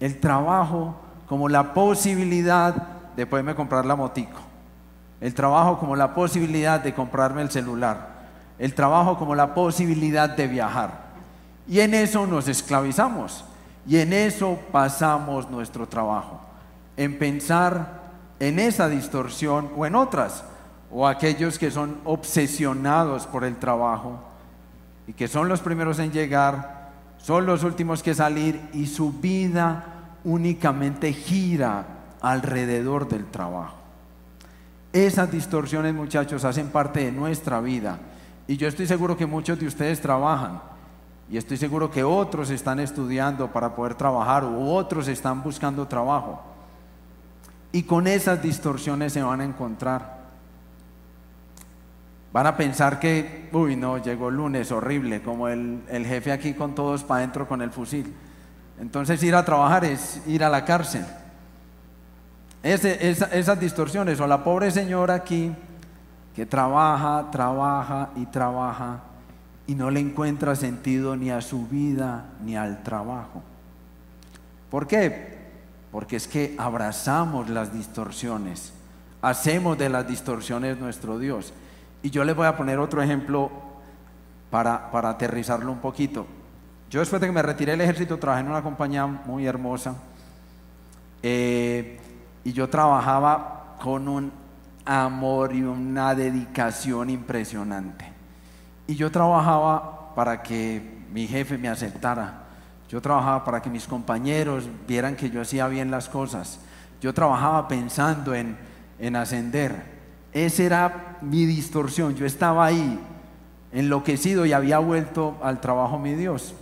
el 0.00 0.20
trabajo 0.20 0.96
como 1.26 1.48
la 1.48 1.72
posibilidad 1.72 2.74
de 3.16 3.26
poderme 3.26 3.54
comprar 3.54 3.86
la 3.86 3.96
motico. 3.96 4.38
El 5.20 5.34
trabajo 5.34 5.78
como 5.78 5.96
la 5.96 6.14
posibilidad 6.14 6.80
de 6.80 6.94
comprarme 6.94 7.42
el 7.42 7.50
celular. 7.50 8.16
El 8.58 8.74
trabajo 8.74 9.16
como 9.16 9.34
la 9.34 9.54
posibilidad 9.54 10.28
de 10.28 10.46
viajar. 10.46 11.05
Y 11.68 11.80
en 11.80 11.94
eso 11.94 12.26
nos 12.26 12.48
esclavizamos. 12.48 13.44
Y 13.86 13.98
en 13.98 14.12
eso 14.12 14.58
pasamos 14.72 15.50
nuestro 15.50 15.88
trabajo. 15.88 16.40
En 16.96 17.18
pensar 17.18 18.02
en 18.40 18.58
esa 18.58 18.88
distorsión 18.88 19.70
o 19.76 19.86
en 19.86 19.94
otras. 19.94 20.44
O 20.90 21.06
aquellos 21.06 21.58
que 21.58 21.70
son 21.70 21.98
obsesionados 22.04 23.26
por 23.26 23.44
el 23.44 23.56
trabajo 23.56 24.20
y 25.06 25.12
que 25.12 25.28
son 25.28 25.48
los 25.48 25.60
primeros 25.60 25.98
en 25.98 26.12
llegar, 26.12 26.90
son 27.18 27.46
los 27.46 27.64
últimos 27.64 28.02
que 28.02 28.14
salir 28.14 28.60
y 28.72 28.86
su 28.86 29.12
vida 29.12 29.84
únicamente 30.24 31.12
gira 31.12 31.86
alrededor 32.20 33.08
del 33.08 33.26
trabajo. 33.26 33.76
Esas 34.92 35.30
distorsiones, 35.30 35.94
muchachos, 35.94 36.44
hacen 36.44 36.68
parte 36.68 37.04
de 37.04 37.12
nuestra 37.12 37.60
vida. 37.60 37.98
Y 38.48 38.56
yo 38.56 38.68
estoy 38.68 38.86
seguro 38.86 39.16
que 39.16 39.26
muchos 39.26 39.58
de 39.58 39.66
ustedes 39.66 40.00
trabajan. 40.00 40.60
Y 41.28 41.36
estoy 41.36 41.56
seguro 41.56 41.90
que 41.90 42.04
otros 42.04 42.50
están 42.50 42.78
estudiando 42.78 43.48
para 43.48 43.74
poder 43.74 43.94
trabajar 43.94 44.44
u 44.44 44.68
otros 44.68 45.08
están 45.08 45.42
buscando 45.42 45.86
trabajo. 45.86 46.40
Y 47.72 47.82
con 47.82 48.06
esas 48.06 48.40
distorsiones 48.40 49.12
se 49.12 49.22
van 49.22 49.40
a 49.40 49.44
encontrar. 49.44 50.16
Van 52.32 52.46
a 52.46 52.56
pensar 52.56 53.00
que, 53.00 53.48
uy, 53.52 53.76
no, 53.76 53.98
llegó 53.98 54.28
el 54.28 54.36
lunes, 54.36 54.70
horrible, 54.70 55.22
como 55.22 55.48
el, 55.48 55.82
el 55.88 56.06
jefe 56.06 56.30
aquí 56.30 56.54
con 56.54 56.74
todos 56.74 57.02
para 57.02 57.18
adentro 57.18 57.48
con 57.48 57.60
el 57.60 57.70
fusil. 57.70 58.14
Entonces 58.78 59.22
ir 59.22 59.34
a 59.34 59.44
trabajar 59.44 59.84
es 59.84 60.22
ir 60.26 60.44
a 60.44 60.50
la 60.50 60.64
cárcel. 60.64 61.04
esas 62.62 63.58
distorsiones, 63.58 64.20
o 64.20 64.26
la 64.26 64.44
pobre 64.44 64.70
señora 64.70 65.14
aquí 65.14 65.52
que 66.34 66.46
trabaja, 66.46 67.30
trabaja 67.32 68.10
y 68.14 68.26
trabaja 68.26 69.00
y 69.66 69.74
no 69.74 69.90
le 69.90 70.00
encuentra 70.00 70.54
sentido 70.54 71.16
ni 71.16 71.30
a 71.30 71.40
su 71.40 71.66
vida 71.66 72.26
ni 72.44 72.56
al 72.56 72.82
trabajo. 72.82 73.42
¿Por 74.70 74.86
qué? 74.86 75.36
Porque 75.90 76.16
es 76.16 76.28
que 76.28 76.54
abrazamos 76.58 77.48
las 77.48 77.72
distorsiones, 77.72 78.72
hacemos 79.22 79.78
de 79.78 79.88
las 79.88 80.06
distorsiones 80.06 80.78
nuestro 80.78 81.18
Dios. 81.18 81.52
Y 82.02 82.10
yo 82.10 82.24
les 82.24 82.36
voy 82.36 82.46
a 82.46 82.56
poner 82.56 82.78
otro 82.78 83.02
ejemplo 83.02 83.50
para, 84.50 84.90
para 84.90 85.10
aterrizarlo 85.10 85.72
un 85.72 85.78
poquito. 85.78 86.26
Yo 86.90 87.00
después 87.00 87.20
de 87.20 87.26
que 87.26 87.32
me 87.32 87.42
retiré 87.42 87.72
del 87.72 87.80
ejército 87.80 88.18
trabajé 88.18 88.42
en 88.42 88.50
una 88.50 88.62
compañía 88.62 89.06
muy 89.06 89.46
hermosa 89.46 89.96
eh, 91.22 91.98
y 92.44 92.52
yo 92.52 92.68
trabajaba 92.68 93.76
con 93.82 94.06
un 94.06 94.30
amor 94.84 95.52
y 95.52 95.62
una 95.62 96.14
dedicación 96.14 97.10
impresionante. 97.10 98.15
Y 98.86 98.94
yo 98.94 99.10
trabajaba 99.10 100.14
para 100.14 100.42
que 100.42 101.04
mi 101.12 101.26
jefe 101.26 101.58
me 101.58 101.68
aceptara. 101.68 102.44
Yo 102.88 103.00
trabajaba 103.00 103.44
para 103.44 103.60
que 103.60 103.70
mis 103.70 103.86
compañeros 103.86 104.68
vieran 104.86 105.16
que 105.16 105.30
yo 105.30 105.40
hacía 105.40 105.66
bien 105.68 105.90
las 105.90 106.08
cosas. 106.08 106.60
Yo 107.00 107.12
trabajaba 107.12 107.66
pensando 107.68 108.34
en, 108.34 108.56
en 108.98 109.16
ascender. 109.16 109.96
Esa 110.32 110.62
era 110.62 111.18
mi 111.20 111.46
distorsión. 111.46 112.14
Yo 112.14 112.26
estaba 112.26 112.66
ahí 112.66 112.98
enloquecido 113.72 114.46
y 114.46 114.52
había 114.52 114.78
vuelto 114.78 115.36
al 115.42 115.60
trabajo 115.60 115.98
mi 115.98 116.14
Dios 116.14 116.54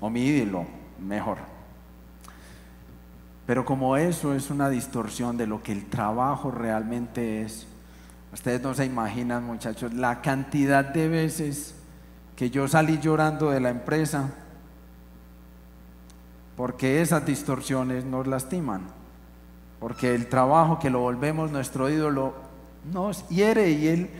o 0.00 0.10
mi 0.10 0.24
ídolo, 0.26 0.66
mejor. 1.00 1.38
Pero 3.46 3.64
como 3.64 3.96
eso 3.96 4.34
es 4.34 4.50
una 4.50 4.68
distorsión 4.68 5.36
de 5.36 5.46
lo 5.46 5.62
que 5.62 5.72
el 5.72 5.86
trabajo 5.86 6.50
realmente 6.50 7.42
es, 7.42 7.66
ustedes 8.34 8.60
no 8.60 8.74
se 8.74 8.84
imaginan 8.84 9.44
muchachos 9.44 9.94
la 9.94 10.20
cantidad 10.20 10.84
de 10.84 11.08
veces 11.08 11.76
que 12.34 12.50
yo 12.50 12.66
salí 12.66 12.98
llorando 12.98 13.50
de 13.50 13.60
la 13.60 13.70
empresa 13.70 14.28
porque 16.56 17.00
esas 17.00 17.24
distorsiones 17.24 18.04
nos 18.04 18.26
lastiman, 18.26 18.82
porque 19.78 20.16
el 20.16 20.28
trabajo 20.28 20.80
que 20.80 20.90
lo 20.90 20.98
volvemos 20.98 21.52
nuestro 21.52 21.88
ídolo 21.88 22.34
nos 22.92 23.26
hiere 23.28 23.70
y 23.70 23.86
él, 23.86 24.10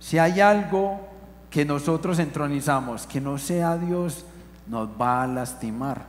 si 0.00 0.18
hay 0.18 0.40
algo 0.40 1.00
que 1.48 1.64
nosotros 1.64 2.18
entronizamos, 2.18 3.06
que 3.06 3.20
no 3.20 3.38
sea 3.38 3.76
Dios, 3.76 4.24
nos 4.66 4.88
va 5.00 5.22
a 5.22 5.26
lastimar. 5.28 6.06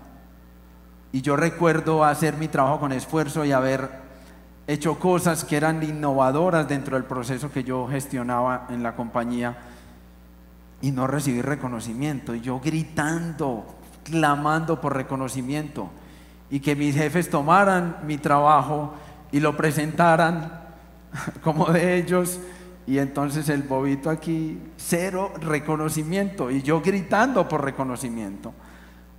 Y 1.11 1.21
yo 1.21 1.35
recuerdo 1.35 2.03
hacer 2.03 2.37
mi 2.37 2.47
trabajo 2.47 2.79
con 2.79 2.91
esfuerzo 2.91 3.45
y 3.45 3.51
haber 3.51 4.01
hecho 4.73 4.99
cosas 4.99 5.43
que 5.43 5.57
eran 5.57 5.81
innovadoras 5.83 6.67
dentro 6.67 6.95
del 6.95 7.05
proceso 7.05 7.51
que 7.51 7.63
yo 7.63 7.87
gestionaba 7.87 8.67
en 8.69 8.83
la 8.83 8.95
compañía 8.95 9.57
y 10.81 10.91
no 10.91 11.07
recibir 11.07 11.45
reconocimiento. 11.45 12.35
Y 12.35 12.41
yo 12.41 12.59
gritando, 12.59 13.65
clamando 14.03 14.79
por 14.79 14.95
reconocimiento. 14.95 15.89
Y 16.49 16.59
que 16.59 16.75
mis 16.75 16.95
jefes 16.95 17.29
tomaran 17.29 17.97
mi 18.05 18.17
trabajo 18.17 18.93
y 19.31 19.39
lo 19.39 19.55
presentaran 19.55 20.51
como 21.43 21.67
de 21.67 21.97
ellos 21.97 22.39
y 22.87 22.97
entonces 22.97 23.47
el 23.49 23.63
bobito 23.63 24.09
aquí, 24.09 24.59
cero 24.75 25.31
reconocimiento. 25.39 26.49
Y 26.51 26.61
yo 26.61 26.81
gritando 26.81 27.47
por 27.47 27.63
reconocimiento. 27.63 28.53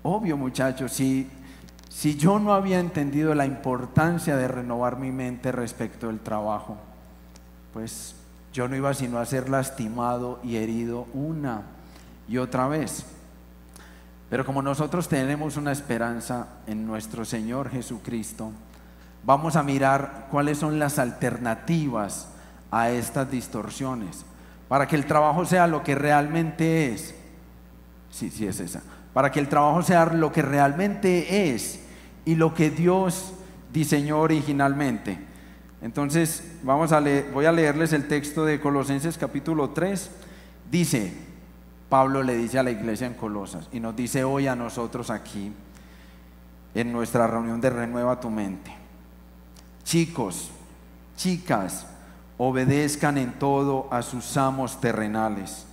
Obvio, 0.03 0.37
muchachos, 0.37 0.93
si, 0.93 1.29
si 1.93 2.17
yo 2.17 2.39
no 2.39 2.55
había 2.55 2.81
entendido 2.81 3.35
la 3.35 3.45
importancia 3.45 4.35
de 4.35 4.49
renovar 4.49 4.99
mi 4.99 5.13
mente 5.13 5.53
respecto 5.53 6.07
del 6.07 6.21
trabajo, 6.21 6.79
pues 7.75 8.15
yo 8.53 8.67
no 8.67 8.75
iba 8.75 8.95
sino 8.95 9.19
a 9.19 9.27
ser 9.27 9.51
lastimado 9.51 10.41
y 10.43 10.57
herido 10.57 11.07
una 11.13 11.63
y 12.29 12.39
otra 12.39 12.67
vez. 12.67 13.05
Pero 14.31 14.47
como 14.47 14.63
nosotros 14.63 15.07
tenemos 15.07 15.59
una 15.59 15.71
esperanza 15.71 16.49
en 16.67 16.87
nuestro 16.87 17.27
Señor 17.27 17.69
Jesucristo, 17.69 18.53
vamos 19.23 19.55
a 19.55 19.63
mirar 19.63 20.29
cuáles 20.31 20.57
son 20.59 20.79
las 20.79 20.99
alternativas 20.99 22.29
a 22.71 22.89
estas 22.89 23.31
distorsiones, 23.31 24.25
para 24.67 24.89
que 24.89 24.97
el 24.97 25.05
trabajo 25.05 25.45
sea 25.45 25.67
lo 25.67 25.83
que 25.83 25.95
realmente 25.95 26.91
es. 26.91 27.15
Sí, 28.11 28.31
sí 28.31 28.47
es 28.47 28.61
esa. 28.61 28.81
Para 29.13 29.31
que 29.31 29.41
el 29.41 29.49
trabajo 29.49 29.83
sea 29.83 30.07
lo 30.07 30.33
que 30.33 30.41
realmente 30.41 31.53
es 31.53 31.82
y 32.25 32.35
lo 32.35 32.55
que 32.55 32.71
Dios 32.71 33.33
diseñó 33.73 34.21
originalmente. 34.21 35.19
Entonces, 35.81 36.45
vamos 36.63 36.93
a 36.93 37.01
leer, 37.01 37.31
voy 37.33 37.47
a 37.47 37.53
leerles 37.53 37.93
el 37.93 38.07
texto 38.07 38.45
de 38.45 38.61
Colosenses 38.61 39.19
capítulo 39.19 39.71
3. 39.71 40.11
Dice, 40.71 41.13
Pablo 41.89 42.23
le 42.23 42.37
dice 42.37 42.59
a 42.59 42.63
la 42.63 42.71
iglesia 42.71 43.07
en 43.07 43.15
Colosas 43.15 43.69
y 43.73 43.81
nos 43.81 43.97
dice 43.97 44.25
hoy 44.25 44.47
a 44.47 44.55
nosotros 44.55 45.11
aquí 45.11 45.53
en 46.75 46.93
nuestra 46.93 47.27
reunión 47.27 47.61
de 47.61 47.71
Renueva 47.71 48.21
tu 48.21 48.31
mente. 48.31 48.73
Chicos, 49.85 50.51
chicas, 51.17 51.87
obedezcan 52.39 53.19
en 53.19 53.33
todo 53.33 53.89
a 53.91 54.03
sus 54.03 54.37
amos 54.37 54.81
terrenales, 54.81 55.67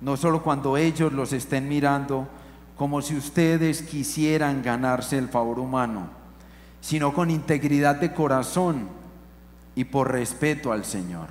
no 0.00 0.16
solo 0.16 0.42
cuando 0.42 0.76
ellos 0.76 1.12
los 1.12 1.32
estén 1.32 1.68
mirando 1.68 2.26
como 2.80 3.02
si 3.02 3.14
ustedes 3.14 3.82
quisieran 3.82 4.62
ganarse 4.62 5.18
el 5.18 5.28
favor 5.28 5.58
humano, 5.58 6.08
sino 6.80 7.12
con 7.12 7.30
integridad 7.30 7.96
de 7.96 8.14
corazón 8.14 8.88
y 9.74 9.84
por 9.84 10.10
respeto 10.10 10.72
al 10.72 10.86
Señor. 10.86 11.26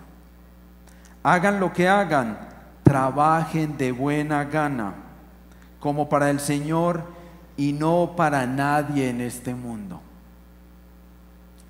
Hagan 1.23 1.59
lo 1.59 1.73
que 1.73 1.87
hagan, 1.87 2.37
trabajen 2.83 3.79
de 3.79 3.91
buena 3.91 4.43
gana, 4.43 4.93
como 5.79 6.07
para 6.07 6.29
el 6.29 6.39
Señor 6.39 7.01
y 7.57 7.73
no 7.73 8.13
para 8.15 8.45
nadie 8.45 9.09
en 9.09 9.21
este 9.21 9.55
mundo 9.55 10.01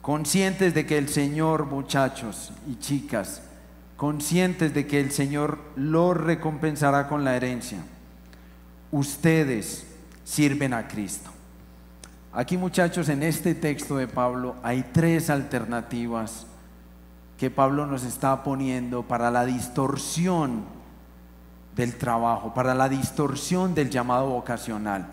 conscientes 0.01 0.73
de 0.73 0.87
que 0.87 0.97
el 0.97 1.07
Señor, 1.07 1.67
muchachos 1.67 2.51
y 2.67 2.79
chicas, 2.79 3.43
conscientes 3.95 4.73
de 4.73 4.87
que 4.87 4.99
el 4.99 5.11
Señor 5.11 5.59
los 5.75 6.17
recompensará 6.17 7.07
con 7.07 7.23
la 7.23 7.35
herencia. 7.35 7.77
Ustedes 8.91 9.85
sirven 10.23 10.73
a 10.73 10.87
Cristo. 10.87 11.29
Aquí 12.31 12.57
muchachos, 12.57 13.09
en 13.09 13.23
este 13.23 13.55
texto 13.55 13.97
de 13.97 14.07
Pablo 14.07 14.55
hay 14.63 14.83
tres 14.93 15.29
alternativas 15.29 16.45
que 17.37 17.49
Pablo 17.49 17.85
nos 17.85 18.03
está 18.03 18.43
poniendo 18.43 19.03
para 19.03 19.31
la 19.31 19.45
distorsión 19.45 20.63
del 21.75 21.95
trabajo, 21.97 22.53
para 22.53 22.75
la 22.75 22.89
distorsión 22.89 23.73
del 23.73 23.89
llamado 23.89 24.27
vocacional. 24.29 25.07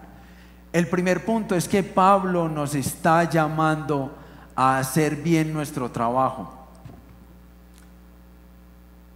El 0.73 0.89
primer 0.89 1.25
punto 1.25 1.55
es 1.55 1.69
que 1.69 1.83
Pablo 1.83 2.49
nos 2.49 2.75
está 2.75 3.25
llamando 3.25 4.15
a 4.55 4.79
hacer 4.79 5.17
bien 5.17 5.53
nuestro 5.53 5.91
trabajo. 5.91 6.53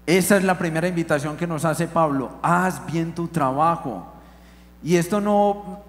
Esa 0.07 0.37
es 0.37 0.45
la 0.45 0.57
primera 0.57 0.89
invitación 0.89 1.37
que 1.37 1.47
nos 1.47 1.65
hace 1.65 1.87
Pablo. 1.87 2.31
Haz 2.43 2.85
bien 2.87 3.15
tu 3.15 3.29
trabajo. 3.29 4.07
Y 4.83 4.97
esto 4.97 5.21
no, 5.21 5.85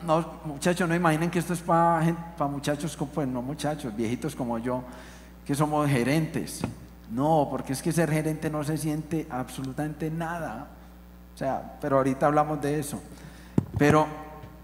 muchachos, 0.45 0.87
no 0.87 0.93
imaginen 0.93 1.31
que 1.31 1.39
esto 1.39 1.53
es 1.53 1.61
para, 1.61 2.03
muchachos, 2.49 2.97
pues 3.13 3.27
no 3.27 3.41
muchachos, 3.41 3.95
viejitos 3.95 4.35
como 4.35 4.57
yo, 4.57 4.83
que 5.45 5.55
somos 5.55 5.89
gerentes. 5.89 6.61
No, 7.09 7.47
porque 7.49 7.73
es 7.73 7.81
que 7.81 7.91
ser 7.91 8.09
gerente 8.11 8.49
no 8.49 8.63
se 8.63 8.77
siente 8.77 9.27
absolutamente 9.29 10.09
nada. 10.09 10.67
O 11.33 11.37
sea, 11.37 11.77
pero 11.79 11.97
ahorita 11.97 12.25
hablamos 12.25 12.61
de 12.61 12.79
eso. 12.79 13.01
Pero, 13.77 14.07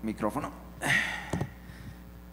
micrófono. 0.03 0.51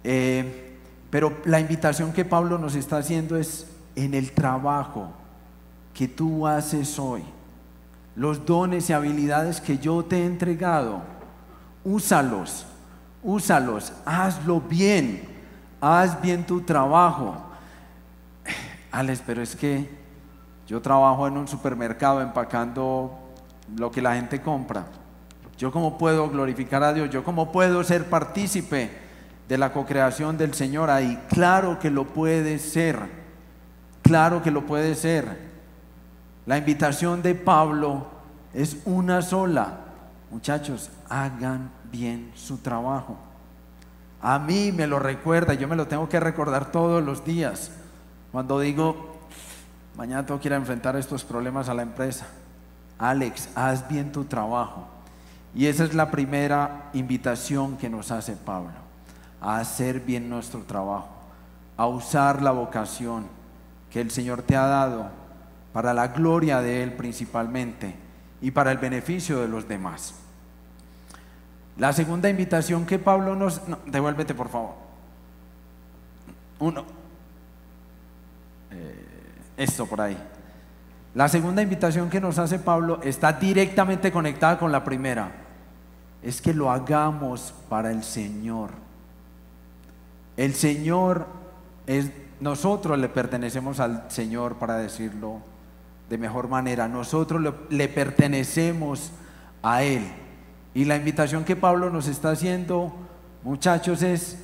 Eh, 0.07 0.77
pero 1.09 1.39
la 1.47 1.61
invitación 1.61 2.13
que 2.13 2.27
Pablo 2.27 2.59
nos 2.59 2.75
está 2.75 2.99
haciendo 2.99 3.39
es 3.39 3.67
en 3.97 4.13
el 4.13 4.33
trabajo 4.33 5.13
que 5.95 6.09
tú 6.09 6.47
haces 6.47 6.99
hoy, 6.99 7.23
los 8.17 8.45
dones 8.45 8.91
y 8.91 8.93
habilidades 8.93 9.61
que 9.61 9.79
yo 9.79 10.05
te 10.05 10.19
he 10.19 10.27
entregado, 10.27 11.03
úsalos, 11.85 12.67
úsalos, 13.23 13.93
hazlo 14.05 14.61
bien, 14.61 15.29
haz 15.81 16.21
bien 16.21 16.45
tu 16.45 16.63
trabajo. 16.63 17.37
Alex, 18.91 19.23
pero 19.27 19.43
es 19.43 19.55
que 19.55 19.89
yo 20.67 20.81
trabajo 20.81 21.27
en 21.27 21.37
un 21.37 21.47
supermercado 21.47 22.23
empacando 22.23 23.19
lo 23.77 23.91
que 23.91 24.01
la 24.01 24.15
gente 24.15 24.41
compra. 24.41 24.87
Yo 25.59 25.71
cómo 25.71 25.99
puedo 25.99 26.29
glorificar 26.31 26.83
a 26.83 26.93
Dios, 26.93 27.11
yo 27.11 27.23
cómo 27.23 27.53
puedo 27.53 27.85
ser 27.85 28.09
partícipe 28.09 28.91
de 29.49 29.59
la 29.59 29.73
cocreación 29.73 30.37
del 30.37 30.55
Señor 30.55 30.91
ahí. 30.91 31.23
Claro 31.29 31.79
que 31.79 31.91
lo 31.91 32.07
puede 32.07 32.59
ser, 32.59 32.99
claro 34.03 34.43
que 34.43 34.51
lo 34.51 34.67
puede 34.67 34.95
ser. 34.95 35.53
La 36.47 36.59
invitación 36.59 37.23
de 37.23 37.35
Pablo 37.35 38.07
es 38.53 38.79
una 38.85 39.23
sola. 39.23 39.84
Muchachos, 40.35 40.91
hagan 41.09 41.71
bien 41.93 42.33
su 42.35 42.59
trabajo. 42.59 43.17
A 44.21 44.41
mí 44.41 44.73
me 44.73 44.89
lo 44.89 44.99
recuerda, 44.99 45.55
yo 45.55 45.69
me 45.69 45.77
lo 45.77 45.87
tengo 45.87 46.09
que 46.09 46.19
recordar 46.19 46.73
todos 46.73 47.05
los 47.05 47.25
días. 47.25 47.71
Cuando 48.33 48.59
digo, 48.59 49.17
mañana 49.97 50.27
tengo 50.27 50.41
que 50.41 50.49
ir 50.49 50.55
a 50.55 50.57
enfrentar 50.57 50.97
estos 50.97 51.23
problemas 51.23 51.69
a 51.69 51.75
la 51.75 51.83
empresa. 51.83 52.27
Alex, 52.99 53.49
haz 53.55 53.87
bien 53.87 54.11
tu 54.11 54.25
trabajo. 54.25 54.89
Y 55.55 55.67
esa 55.67 55.85
es 55.85 55.95
la 55.95 56.11
primera 56.11 56.91
invitación 56.95 57.77
que 57.77 57.89
nos 57.89 58.11
hace 58.11 58.33
Pablo, 58.33 58.73
a 59.41 59.59
hacer 59.59 60.01
bien 60.01 60.29
nuestro 60.29 60.63
trabajo, 60.63 61.11
a 61.77 61.87
usar 61.87 62.43
la 62.43 62.51
vocación 62.51 63.29
que 63.89 64.01
el 64.01 64.11
Señor 64.11 64.43
te 64.43 64.57
ha 64.57 64.67
dado 64.67 65.11
para 65.73 65.95
la 65.95 66.09
gloria 66.09 66.61
de 66.61 66.83
Él 66.83 66.95
principalmente 66.95 67.95
y 68.41 68.51
para 68.51 68.73
el 68.73 68.79
beneficio 68.79 69.41
de 69.41 69.47
los 69.47 69.69
demás. 69.69 70.24
La 71.77 71.93
segunda 71.93 72.29
invitación 72.29 72.87
que 72.87 72.99
Pablo 72.99 73.35
nos... 73.35 73.61
devuélvete 73.87 74.35
por 74.35 74.49
favor. 74.49 74.75
Uno. 76.61 76.85
Eh, 78.71 79.05
esto 79.57 79.87
por 79.87 80.01
ahí. 80.01 80.17
La 81.15 81.29
segunda 81.29 81.63
invitación 81.63 82.11
que 82.11 82.21
nos 82.21 82.39
hace 82.39 82.59
Pablo 82.59 83.01
está 83.03 83.33
directamente 83.33 84.11
conectada 84.11 84.59
con 84.59 84.73
la 84.73 84.83
primera. 84.83 85.31
Es 86.23 86.41
que 86.41 86.55
lo 86.55 86.71
hagamos 86.71 87.55
para 87.69 87.91
el 87.91 88.03
Señor. 88.03 88.71
El 90.37 90.55
Señor 90.55 91.27
es... 91.87 92.11
Nosotros 92.41 92.99
le 92.99 93.09
pertenecemos 93.09 93.79
al 93.79 94.11
Señor 94.11 94.57
para 94.57 94.77
decirlo 94.77 95.41
de 96.11 96.19
mejor 96.19 96.49
manera. 96.49 96.89
Nosotros 96.89 97.55
le, 97.71 97.89
pertenecemos 97.89 99.13
a 99.63 99.83
Él. 99.83 100.05
Y 100.75 100.85
la 100.85 100.97
invitación 100.97 101.45
que 101.45 101.57
Pablo 101.57 101.89
nos 101.89 102.09
está 102.09 102.31
haciendo, 102.31 102.93
muchachos, 103.43 104.03
es 104.03 104.39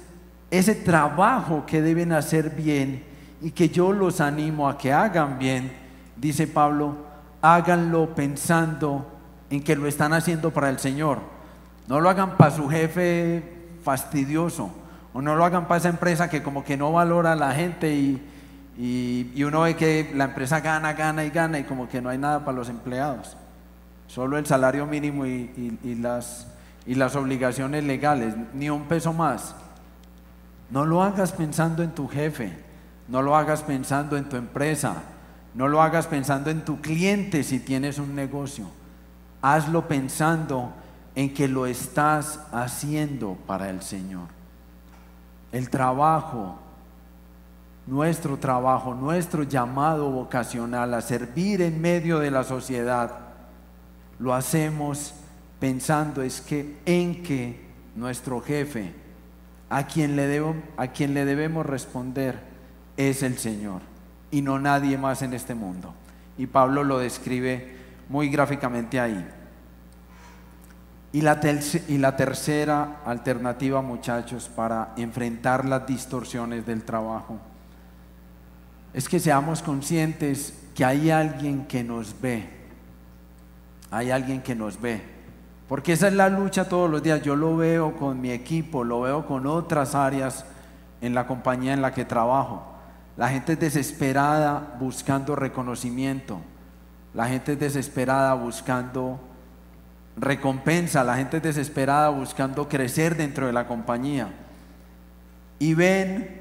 ese 0.50 0.74
trabajo 0.74 1.64
que 1.66 1.82
deben 1.82 2.12
hacer 2.12 2.50
bien 2.50 3.04
y 3.40 3.50
que 3.50 3.68
yo 3.68 3.92
los 3.92 4.20
animo 4.20 4.68
a 4.68 4.78
que 4.78 4.92
hagan 4.92 5.38
bien, 5.38 5.72
dice 6.16 6.46
Pablo, 6.46 6.96
háganlo 7.42 8.14
pensando 8.14 9.06
en 9.50 9.62
que 9.62 9.76
lo 9.76 9.86
están 9.86 10.12
haciendo 10.12 10.50
para 10.52 10.68
el 10.68 10.78
Señor. 10.78 11.18
No 11.88 12.00
lo 12.00 12.08
hagan 12.08 12.36
para 12.36 12.54
su 12.54 12.68
jefe 12.68 13.42
fastidioso 13.82 14.70
o 15.12 15.20
no 15.20 15.34
lo 15.34 15.44
hagan 15.44 15.66
para 15.66 15.78
esa 15.78 15.88
empresa 15.88 16.30
que 16.30 16.42
como 16.42 16.64
que 16.64 16.76
no 16.76 16.92
valora 16.92 17.32
a 17.32 17.36
la 17.36 17.52
gente 17.52 17.92
y, 17.92 18.22
y, 18.78 19.42
uno 19.42 19.62
ve 19.62 19.74
que 19.74 20.12
la 20.14 20.24
empresa 20.24 20.60
gana, 20.60 20.92
gana 20.92 21.24
y 21.24 21.30
gana 21.30 21.58
y 21.58 21.64
como 21.64 21.88
que 21.88 22.00
no 22.00 22.08
hay 22.08 22.18
nada 22.18 22.44
para 22.44 22.56
los 22.56 22.68
empleados. 22.68 23.36
Solo 24.10 24.38
el 24.38 24.44
salario 24.44 24.86
mínimo 24.86 25.24
y, 25.24 25.96
las, 26.00 26.48
las 26.84 27.14
obligaciones 27.14 27.84
legales, 27.84 28.34
ni 28.52 28.68
un 28.68 28.82
peso 28.86 29.12
más. 29.12 29.54
No 30.68 30.84
lo 30.84 31.00
hagas 31.04 31.30
pensando 31.30 31.84
en 31.84 31.92
tu 31.92 32.08
jefe, 32.08 32.52
no 33.06 33.22
lo 33.22 33.36
hagas 33.36 33.62
pensando 33.62 34.16
en 34.16 34.28
tu 34.28 34.34
empresa, 34.34 34.94
no 35.54 35.68
lo 35.68 35.80
hagas 35.80 36.08
pensando 36.08 36.50
en 36.50 36.64
tu 36.64 36.80
cliente 36.80 37.44
si 37.44 37.60
tienes 37.60 37.98
un 37.98 38.16
negocio. 38.16 38.66
Hazlo 39.42 39.86
pensando 39.86 40.72
en 41.14 41.32
que 41.32 41.46
lo 41.46 41.66
estás 41.66 42.40
haciendo 42.50 43.38
para 43.46 43.70
el 43.70 43.80
Señor. 43.80 44.26
El 45.52 45.70
trabajo 45.70 46.58
nuestro 47.86 48.38
trabajo, 48.38 48.94
nuestro 48.94 49.42
llamado 49.42 50.10
vocacional 50.10 50.94
a 50.94 51.00
servir 51.00 51.62
en 51.62 51.80
medio 51.80 52.18
de 52.18 52.30
la 52.30 52.44
sociedad, 52.44 53.29
lo 54.20 54.34
hacemos 54.34 55.14
pensando 55.58 56.22
es 56.22 56.40
que 56.40 56.76
en 56.84 57.22
que 57.22 57.58
nuestro 57.96 58.40
jefe, 58.40 58.92
a 59.68 59.86
quien 59.86 60.14
le, 60.14 60.54
a 60.76 60.86
quien 60.88 61.14
le 61.14 61.24
debemos 61.24 61.66
responder, 61.66 62.38
es 62.96 63.22
el 63.22 63.38
Señor 63.38 63.80
y 64.30 64.42
no 64.42 64.58
nadie 64.58 64.98
más 64.98 65.22
en 65.22 65.32
este 65.32 65.54
mundo. 65.54 65.94
Y 66.36 66.46
Pablo 66.46 66.84
lo 66.84 66.98
describe 66.98 67.76
muy 68.08 68.28
gráficamente 68.28 69.00
ahí. 69.00 69.26
Y 71.12 71.22
la, 71.22 71.40
y 71.88 71.98
la 71.98 72.16
tercera 72.16 73.00
alternativa, 73.04 73.82
muchachos, 73.82 74.48
para 74.54 74.92
enfrentar 74.96 75.64
las 75.64 75.86
distorsiones 75.86 76.64
del 76.66 76.84
trabajo 76.84 77.38
es 78.92 79.08
que 79.08 79.18
seamos 79.18 79.62
conscientes 79.62 80.52
que 80.74 80.84
hay 80.84 81.10
alguien 81.10 81.66
que 81.66 81.82
nos 81.82 82.20
ve. 82.20 82.59
Hay 83.90 84.10
alguien 84.10 84.42
que 84.42 84.54
nos 84.54 84.80
ve. 84.80 85.02
Porque 85.68 85.92
esa 85.92 86.08
es 86.08 86.14
la 86.14 86.28
lucha 86.28 86.68
todos 86.68 86.90
los 86.90 87.02
días. 87.02 87.22
Yo 87.22 87.36
lo 87.36 87.56
veo 87.56 87.96
con 87.96 88.20
mi 88.20 88.30
equipo, 88.30 88.84
lo 88.84 89.02
veo 89.02 89.26
con 89.26 89.46
otras 89.46 89.94
áreas 89.94 90.44
en 91.00 91.14
la 91.14 91.26
compañía 91.26 91.72
en 91.72 91.82
la 91.82 91.92
que 91.94 92.04
trabajo. 92.04 92.64
La 93.16 93.28
gente 93.28 93.52
es 93.52 93.60
desesperada 93.60 94.76
buscando 94.80 95.36
reconocimiento. 95.36 96.40
La 97.14 97.28
gente 97.28 97.52
es 97.52 97.60
desesperada 97.60 98.34
buscando 98.34 99.20
recompensa. 100.16 101.04
La 101.04 101.16
gente 101.16 101.38
es 101.38 101.42
desesperada 101.42 102.08
buscando 102.08 102.68
crecer 102.68 103.16
dentro 103.16 103.46
de 103.46 103.52
la 103.52 103.66
compañía. 103.66 104.28
Y 105.58 105.74
ven 105.74 106.40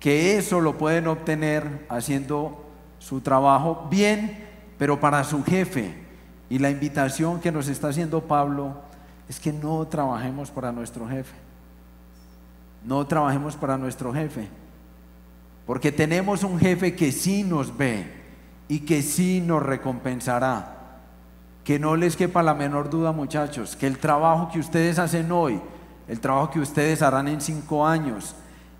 que 0.00 0.36
eso 0.36 0.60
lo 0.60 0.76
pueden 0.76 1.06
obtener 1.06 1.86
haciendo 1.88 2.66
su 2.98 3.20
trabajo 3.20 3.86
bien, 3.90 4.46
pero 4.76 4.98
para 4.98 5.22
su 5.24 5.44
jefe. 5.44 5.94
Y 6.52 6.58
la 6.58 6.68
invitación 6.68 7.40
que 7.40 7.50
nos 7.50 7.66
está 7.68 7.88
haciendo 7.88 8.24
Pablo 8.24 8.74
es 9.26 9.40
que 9.40 9.54
no 9.54 9.86
trabajemos 9.86 10.50
para 10.50 10.70
nuestro 10.70 11.08
jefe. 11.08 11.34
No 12.84 13.06
trabajemos 13.06 13.56
para 13.56 13.78
nuestro 13.78 14.12
jefe. 14.12 14.48
Porque 15.66 15.90
tenemos 15.90 16.44
un 16.44 16.58
jefe 16.58 16.94
que 16.94 17.10
sí 17.10 17.42
nos 17.42 17.74
ve 17.74 18.04
y 18.68 18.80
que 18.80 19.00
sí 19.00 19.40
nos 19.40 19.62
recompensará. 19.62 20.98
Que 21.64 21.78
no 21.78 21.96
les 21.96 22.16
quepa 22.16 22.42
la 22.42 22.52
menor 22.52 22.90
duda, 22.90 23.12
muchachos, 23.12 23.74
que 23.74 23.86
el 23.86 23.96
trabajo 23.96 24.50
que 24.52 24.58
ustedes 24.58 24.98
hacen 24.98 25.32
hoy, 25.32 25.58
el 26.06 26.20
trabajo 26.20 26.50
que 26.50 26.60
ustedes 26.60 27.00
harán 27.00 27.28
en 27.28 27.40
cinco 27.40 27.86
años, 27.86 28.34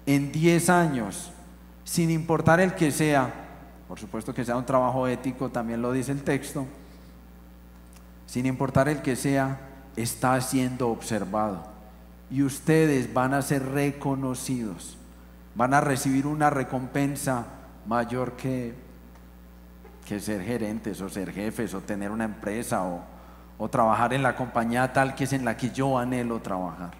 en 0.04 0.30
10 0.30 0.68
años, 0.68 1.32
sin 1.84 2.10
importar 2.10 2.60
el 2.60 2.74
que 2.74 2.90
sea, 2.90 3.32
por 3.88 3.98
supuesto 3.98 4.34
que 4.34 4.44
sea 4.44 4.58
un 4.58 4.66
trabajo 4.66 5.08
ético, 5.08 5.48
también 5.48 5.80
lo 5.80 5.90
dice 5.90 6.12
el 6.12 6.22
texto, 6.22 6.66
sin 8.32 8.46
importar 8.46 8.88
el 8.88 9.02
que 9.02 9.14
sea, 9.14 9.60
está 9.94 10.40
siendo 10.40 10.88
observado. 10.88 11.70
y 12.30 12.42
ustedes 12.42 13.12
van 13.12 13.34
a 13.34 13.42
ser 13.42 13.62
reconocidos, 13.62 14.96
van 15.54 15.74
a 15.74 15.82
recibir 15.82 16.26
una 16.26 16.48
recompensa 16.48 17.44
mayor 17.86 18.32
que, 18.32 18.72
que 20.06 20.18
ser 20.18 20.42
gerentes 20.42 21.02
o 21.02 21.10
ser 21.10 21.30
jefes 21.30 21.74
o 21.74 21.82
tener 21.82 22.10
una 22.10 22.24
empresa 22.24 22.84
o, 22.84 23.02
o 23.58 23.68
trabajar 23.68 24.14
en 24.14 24.22
la 24.22 24.34
compañía 24.34 24.94
tal 24.94 25.14
que 25.14 25.24
es 25.24 25.34
en 25.34 25.44
la 25.44 25.58
que 25.58 25.68
yo 25.68 25.98
anhelo 25.98 26.40
trabajar. 26.40 26.92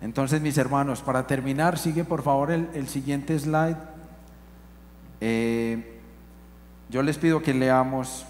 Entonces, 0.00 0.40
mis 0.40 0.56
hermanos, 0.56 1.02
para 1.02 1.26
terminar, 1.26 1.76
sigue 1.76 2.04
por 2.04 2.22
favor 2.22 2.50
el, 2.50 2.88
siguiente 2.88 3.38
slide. 3.38 3.76
Eh, 5.20 6.00
yo 6.88 7.02
les 7.02 7.18
pido 7.18 7.42
que 7.42 7.52
leamos, 7.52 8.24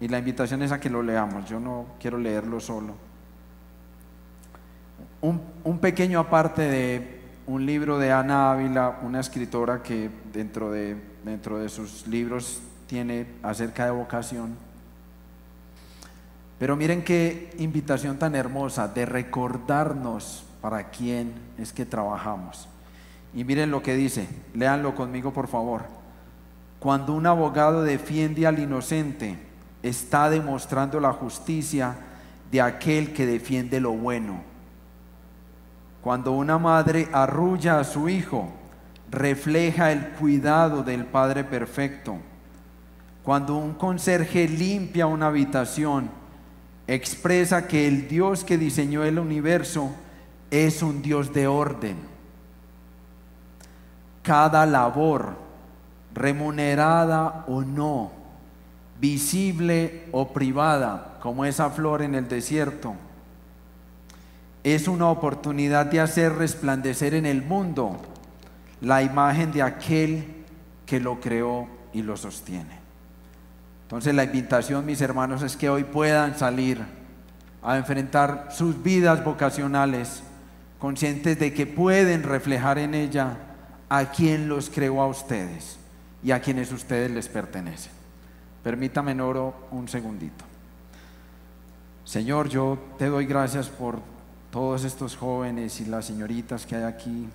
y 0.00 0.08
la 0.08 0.18
invitación 0.18 0.62
es 0.62 0.72
a 0.72 0.80
que 0.80 0.90
lo 0.90 1.02
leamos, 1.02 1.48
yo 1.48 1.58
no 1.58 1.86
quiero 2.00 2.18
leerlo 2.18 2.60
solo. 2.60 2.94
Un, 5.20 5.40
un 5.64 5.78
pequeño 5.78 6.20
aparte 6.20 6.62
de 6.62 7.20
un 7.46 7.64
libro 7.64 7.98
de 7.98 8.12
Ana 8.12 8.52
Ávila, 8.52 8.98
una 9.02 9.20
escritora 9.20 9.82
que 9.82 10.10
dentro 10.32 10.70
de, 10.70 10.96
dentro 11.24 11.58
de 11.58 11.68
sus 11.68 12.06
libros 12.06 12.60
tiene 12.86 13.26
acerca 13.42 13.84
de 13.84 13.92
vocación. 13.92 14.56
Pero 16.58 16.76
miren 16.76 17.04
qué 17.04 17.54
invitación 17.58 18.18
tan 18.18 18.34
hermosa 18.34 18.88
de 18.88 19.06
recordarnos 19.06 20.44
para 20.60 20.90
quién 20.90 21.34
es 21.58 21.72
que 21.72 21.86
trabajamos. 21.86 22.68
Y 23.34 23.44
miren 23.44 23.70
lo 23.70 23.82
que 23.82 23.94
dice, 23.94 24.28
léanlo 24.54 24.94
conmigo 24.94 25.32
por 25.32 25.48
favor. 25.48 25.82
Cuando 26.78 27.12
un 27.12 27.26
abogado 27.26 27.82
defiende 27.82 28.46
al 28.46 28.58
inocente, 28.58 29.38
está 29.86 30.30
demostrando 30.30 31.00
la 31.00 31.12
justicia 31.12 31.96
de 32.50 32.60
aquel 32.60 33.12
que 33.12 33.26
defiende 33.26 33.80
lo 33.80 33.92
bueno. 33.92 34.40
Cuando 36.00 36.32
una 36.32 36.58
madre 36.58 37.08
arrulla 37.12 37.80
a 37.80 37.84
su 37.84 38.08
hijo, 38.08 38.52
refleja 39.10 39.92
el 39.92 40.10
cuidado 40.10 40.82
del 40.82 41.04
Padre 41.04 41.44
Perfecto. 41.44 42.18
Cuando 43.22 43.56
un 43.56 43.74
conserje 43.74 44.46
limpia 44.48 45.06
una 45.06 45.26
habitación, 45.26 46.10
expresa 46.86 47.66
que 47.66 47.88
el 47.88 48.06
Dios 48.06 48.44
que 48.44 48.56
diseñó 48.56 49.04
el 49.04 49.18
universo 49.18 49.90
es 50.50 50.82
un 50.82 51.02
Dios 51.02 51.32
de 51.32 51.48
orden. 51.48 51.96
Cada 54.22 54.64
labor, 54.64 55.36
remunerada 56.14 57.44
o 57.48 57.62
no, 57.62 58.12
visible 59.00 60.04
o 60.12 60.32
privada, 60.32 61.18
como 61.20 61.44
esa 61.44 61.70
flor 61.70 62.02
en 62.02 62.14
el 62.14 62.28
desierto, 62.28 62.94
es 64.64 64.88
una 64.88 65.08
oportunidad 65.08 65.86
de 65.86 66.00
hacer 66.00 66.34
resplandecer 66.34 67.14
en 67.14 67.26
el 67.26 67.42
mundo 67.42 68.00
la 68.80 69.02
imagen 69.02 69.52
de 69.52 69.62
aquel 69.62 70.44
que 70.84 71.00
lo 71.00 71.20
creó 71.20 71.68
y 71.92 72.02
lo 72.02 72.16
sostiene. 72.16 72.78
Entonces 73.82 74.14
la 74.14 74.24
invitación, 74.24 74.84
mis 74.84 75.00
hermanos, 75.00 75.42
es 75.42 75.56
que 75.56 75.68
hoy 75.68 75.84
puedan 75.84 76.36
salir 76.36 76.80
a 77.62 77.76
enfrentar 77.76 78.48
sus 78.50 78.82
vidas 78.82 79.24
vocacionales 79.24 80.22
conscientes 80.78 81.38
de 81.38 81.52
que 81.52 81.66
pueden 81.66 82.22
reflejar 82.22 82.78
en 82.78 82.94
ella 82.94 83.36
a 83.88 84.06
quien 84.06 84.48
los 84.48 84.68
creó 84.68 85.00
a 85.00 85.06
ustedes 85.06 85.78
y 86.22 86.32
a 86.32 86.40
quienes 86.40 86.72
ustedes 86.72 87.10
les 87.10 87.28
pertenecen. 87.28 87.95
Permítame, 88.66 89.14
Noro, 89.14 89.68
un 89.70 89.86
segundito. 89.86 90.44
Señor, 92.04 92.48
yo 92.48 92.76
te 92.98 93.06
doy 93.06 93.24
gracias 93.24 93.68
por 93.68 94.00
todos 94.50 94.82
estos 94.82 95.16
jóvenes 95.16 95.80
y 95.80 95.84
las 95.84 96.06
señoritas 96.06 96.66
que 96.66 96.74
hay 96.74 96.82
aquí. 96.82 97.28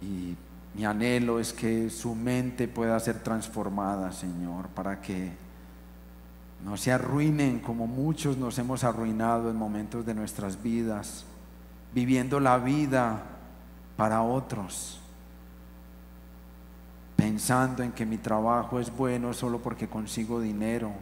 Y 0.00 0.34
mi 0.74 0.86
anhelo 0.86 1.38
es 1.38 1.52
que 1.52 1.90
su 1.90 2.14
mente 2.14 2.68
pueda 2.68 2.98
ser 2.98 3.22
transformada, 3.22 4.12
Señor, 4.12 4.68
para 4.68 5.02
que 5.02 5.30
no 6.64 6.78
se 6.78 6.90
arruinen 6.90 7.60
como 7.60 7.86
muchos 7.86 8.38
nos 8.38 8.58
hemos 8.58 8.82
arruinado 8.82 9.50
en 9.50 9.56
momentos 9.56 10.06
de 10.06 10.14
nuestras 10.14 10.62
vidas, 10.62 11.26
viviendo 11.92 12.40
la 12.40 12.56
vida 12.56 13.24
para 13.98 14.22
otros, 14.22 15.02
pensando 17.16 17.82
en 17.82 17.92
que 17.92 18.06
mi 18.06 18.18
trabajo 18.18 18.78
es 18.78 18.94
bueno 18.94 19.32
solo 19.32 19.58
porque 19.58 19.88
consigo 19.88 20.40
dinero, 20.40 20.92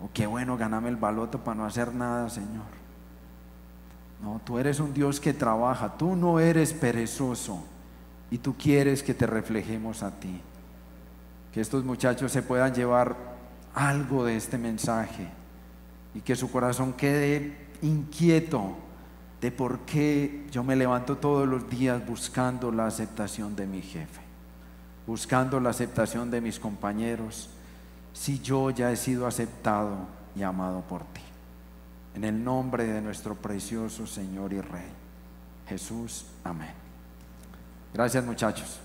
o 0.00 0.08
qué 0.14 0.26
bueno 0.26 0.56
ganarme 0.56 0.88
el 0.88 0.96
baloto 0.96 1.38
para 1.44 1.56
no 1.56 1.66
hacer 1.66 1.94
nada, 1.94 2.30
Señor. 2.30 2.82
No, 4.22 4.40
tú 4.44 4.58
eres 4.58 4.80
un 4.80 4.94
Dios 4.94 5.20
que 5.20 5.34
trabaja, 5.34 5.96
tú 5.96 6.16
no 6.16 6.38
eres 6.38 6.72
perezoso 6.72 7.64
y 8.30 8.38
tú 8.38 8.54
quieres 8.56 9.02
que 9.02 9.14
te 9.14 9.26
reflejemos 9.26 10.02
a 10.02 10.12
ti. 10.12 10.40
Que 11.52 11.60
estos 11.60 11.84
muchachos 11.84 12.32
se 12.32 12.42
puedan 12.42 12.72
llevar 12.72 13.16
algo 13.74 14.24
de 14.24 14.36
este 14.36 14.56
mensaje 14.58 15.28
y 16.14 16.20
que 16.20 16.36
su 16.36 16.50
corazón 16.50 16.92
quede 16.94 17.68
inquieto 17.82 18.76
de 19.42 19.50
por 19.50 19.80
qué 19.80 20.46
yo 20.50 20.62
me 20.62 20.76
levanto 20.76 21.18
todos 21.18 21.48
los 21.48 21.68
días 21.68 22.06
buscando 22.06 22.70
la 22.70 22.86
aceptación 22.86 23.56
de 23.56 23.66
mi 23.66 23.82
jefe, 23.82 24.21
buscando 25.06 25.60
la 25.60 25.70
aceptación 25.70 26.30
de 26.30 26.40
mis 26.40 26.58
compañeros, 26.58 27.48
si 28.12 28.40
yo 28.40 28.70
ya 28.70 28.90
he 28.90 28.96
sido 28.96 29.26
aceptado 29.26 29.96
y 30.36 30.42
amado 30.42 30.82
por 30.82 31.02
ti. 31.04 31.22
En 32.14 32.24
el 32.24 32.42
nombre 32.44 32.84
de 32.84 33.00
nuestro 33.00 33.34
precioso 33.34 34.06
Señor 34.06 34.52
y 34.52 34.60
Rey, 34.60 34.90
Jesús, 35.66 36.26
amén. 36.44 36.72
Gracias 37.94 38.24
muchachos. 38.24 38.78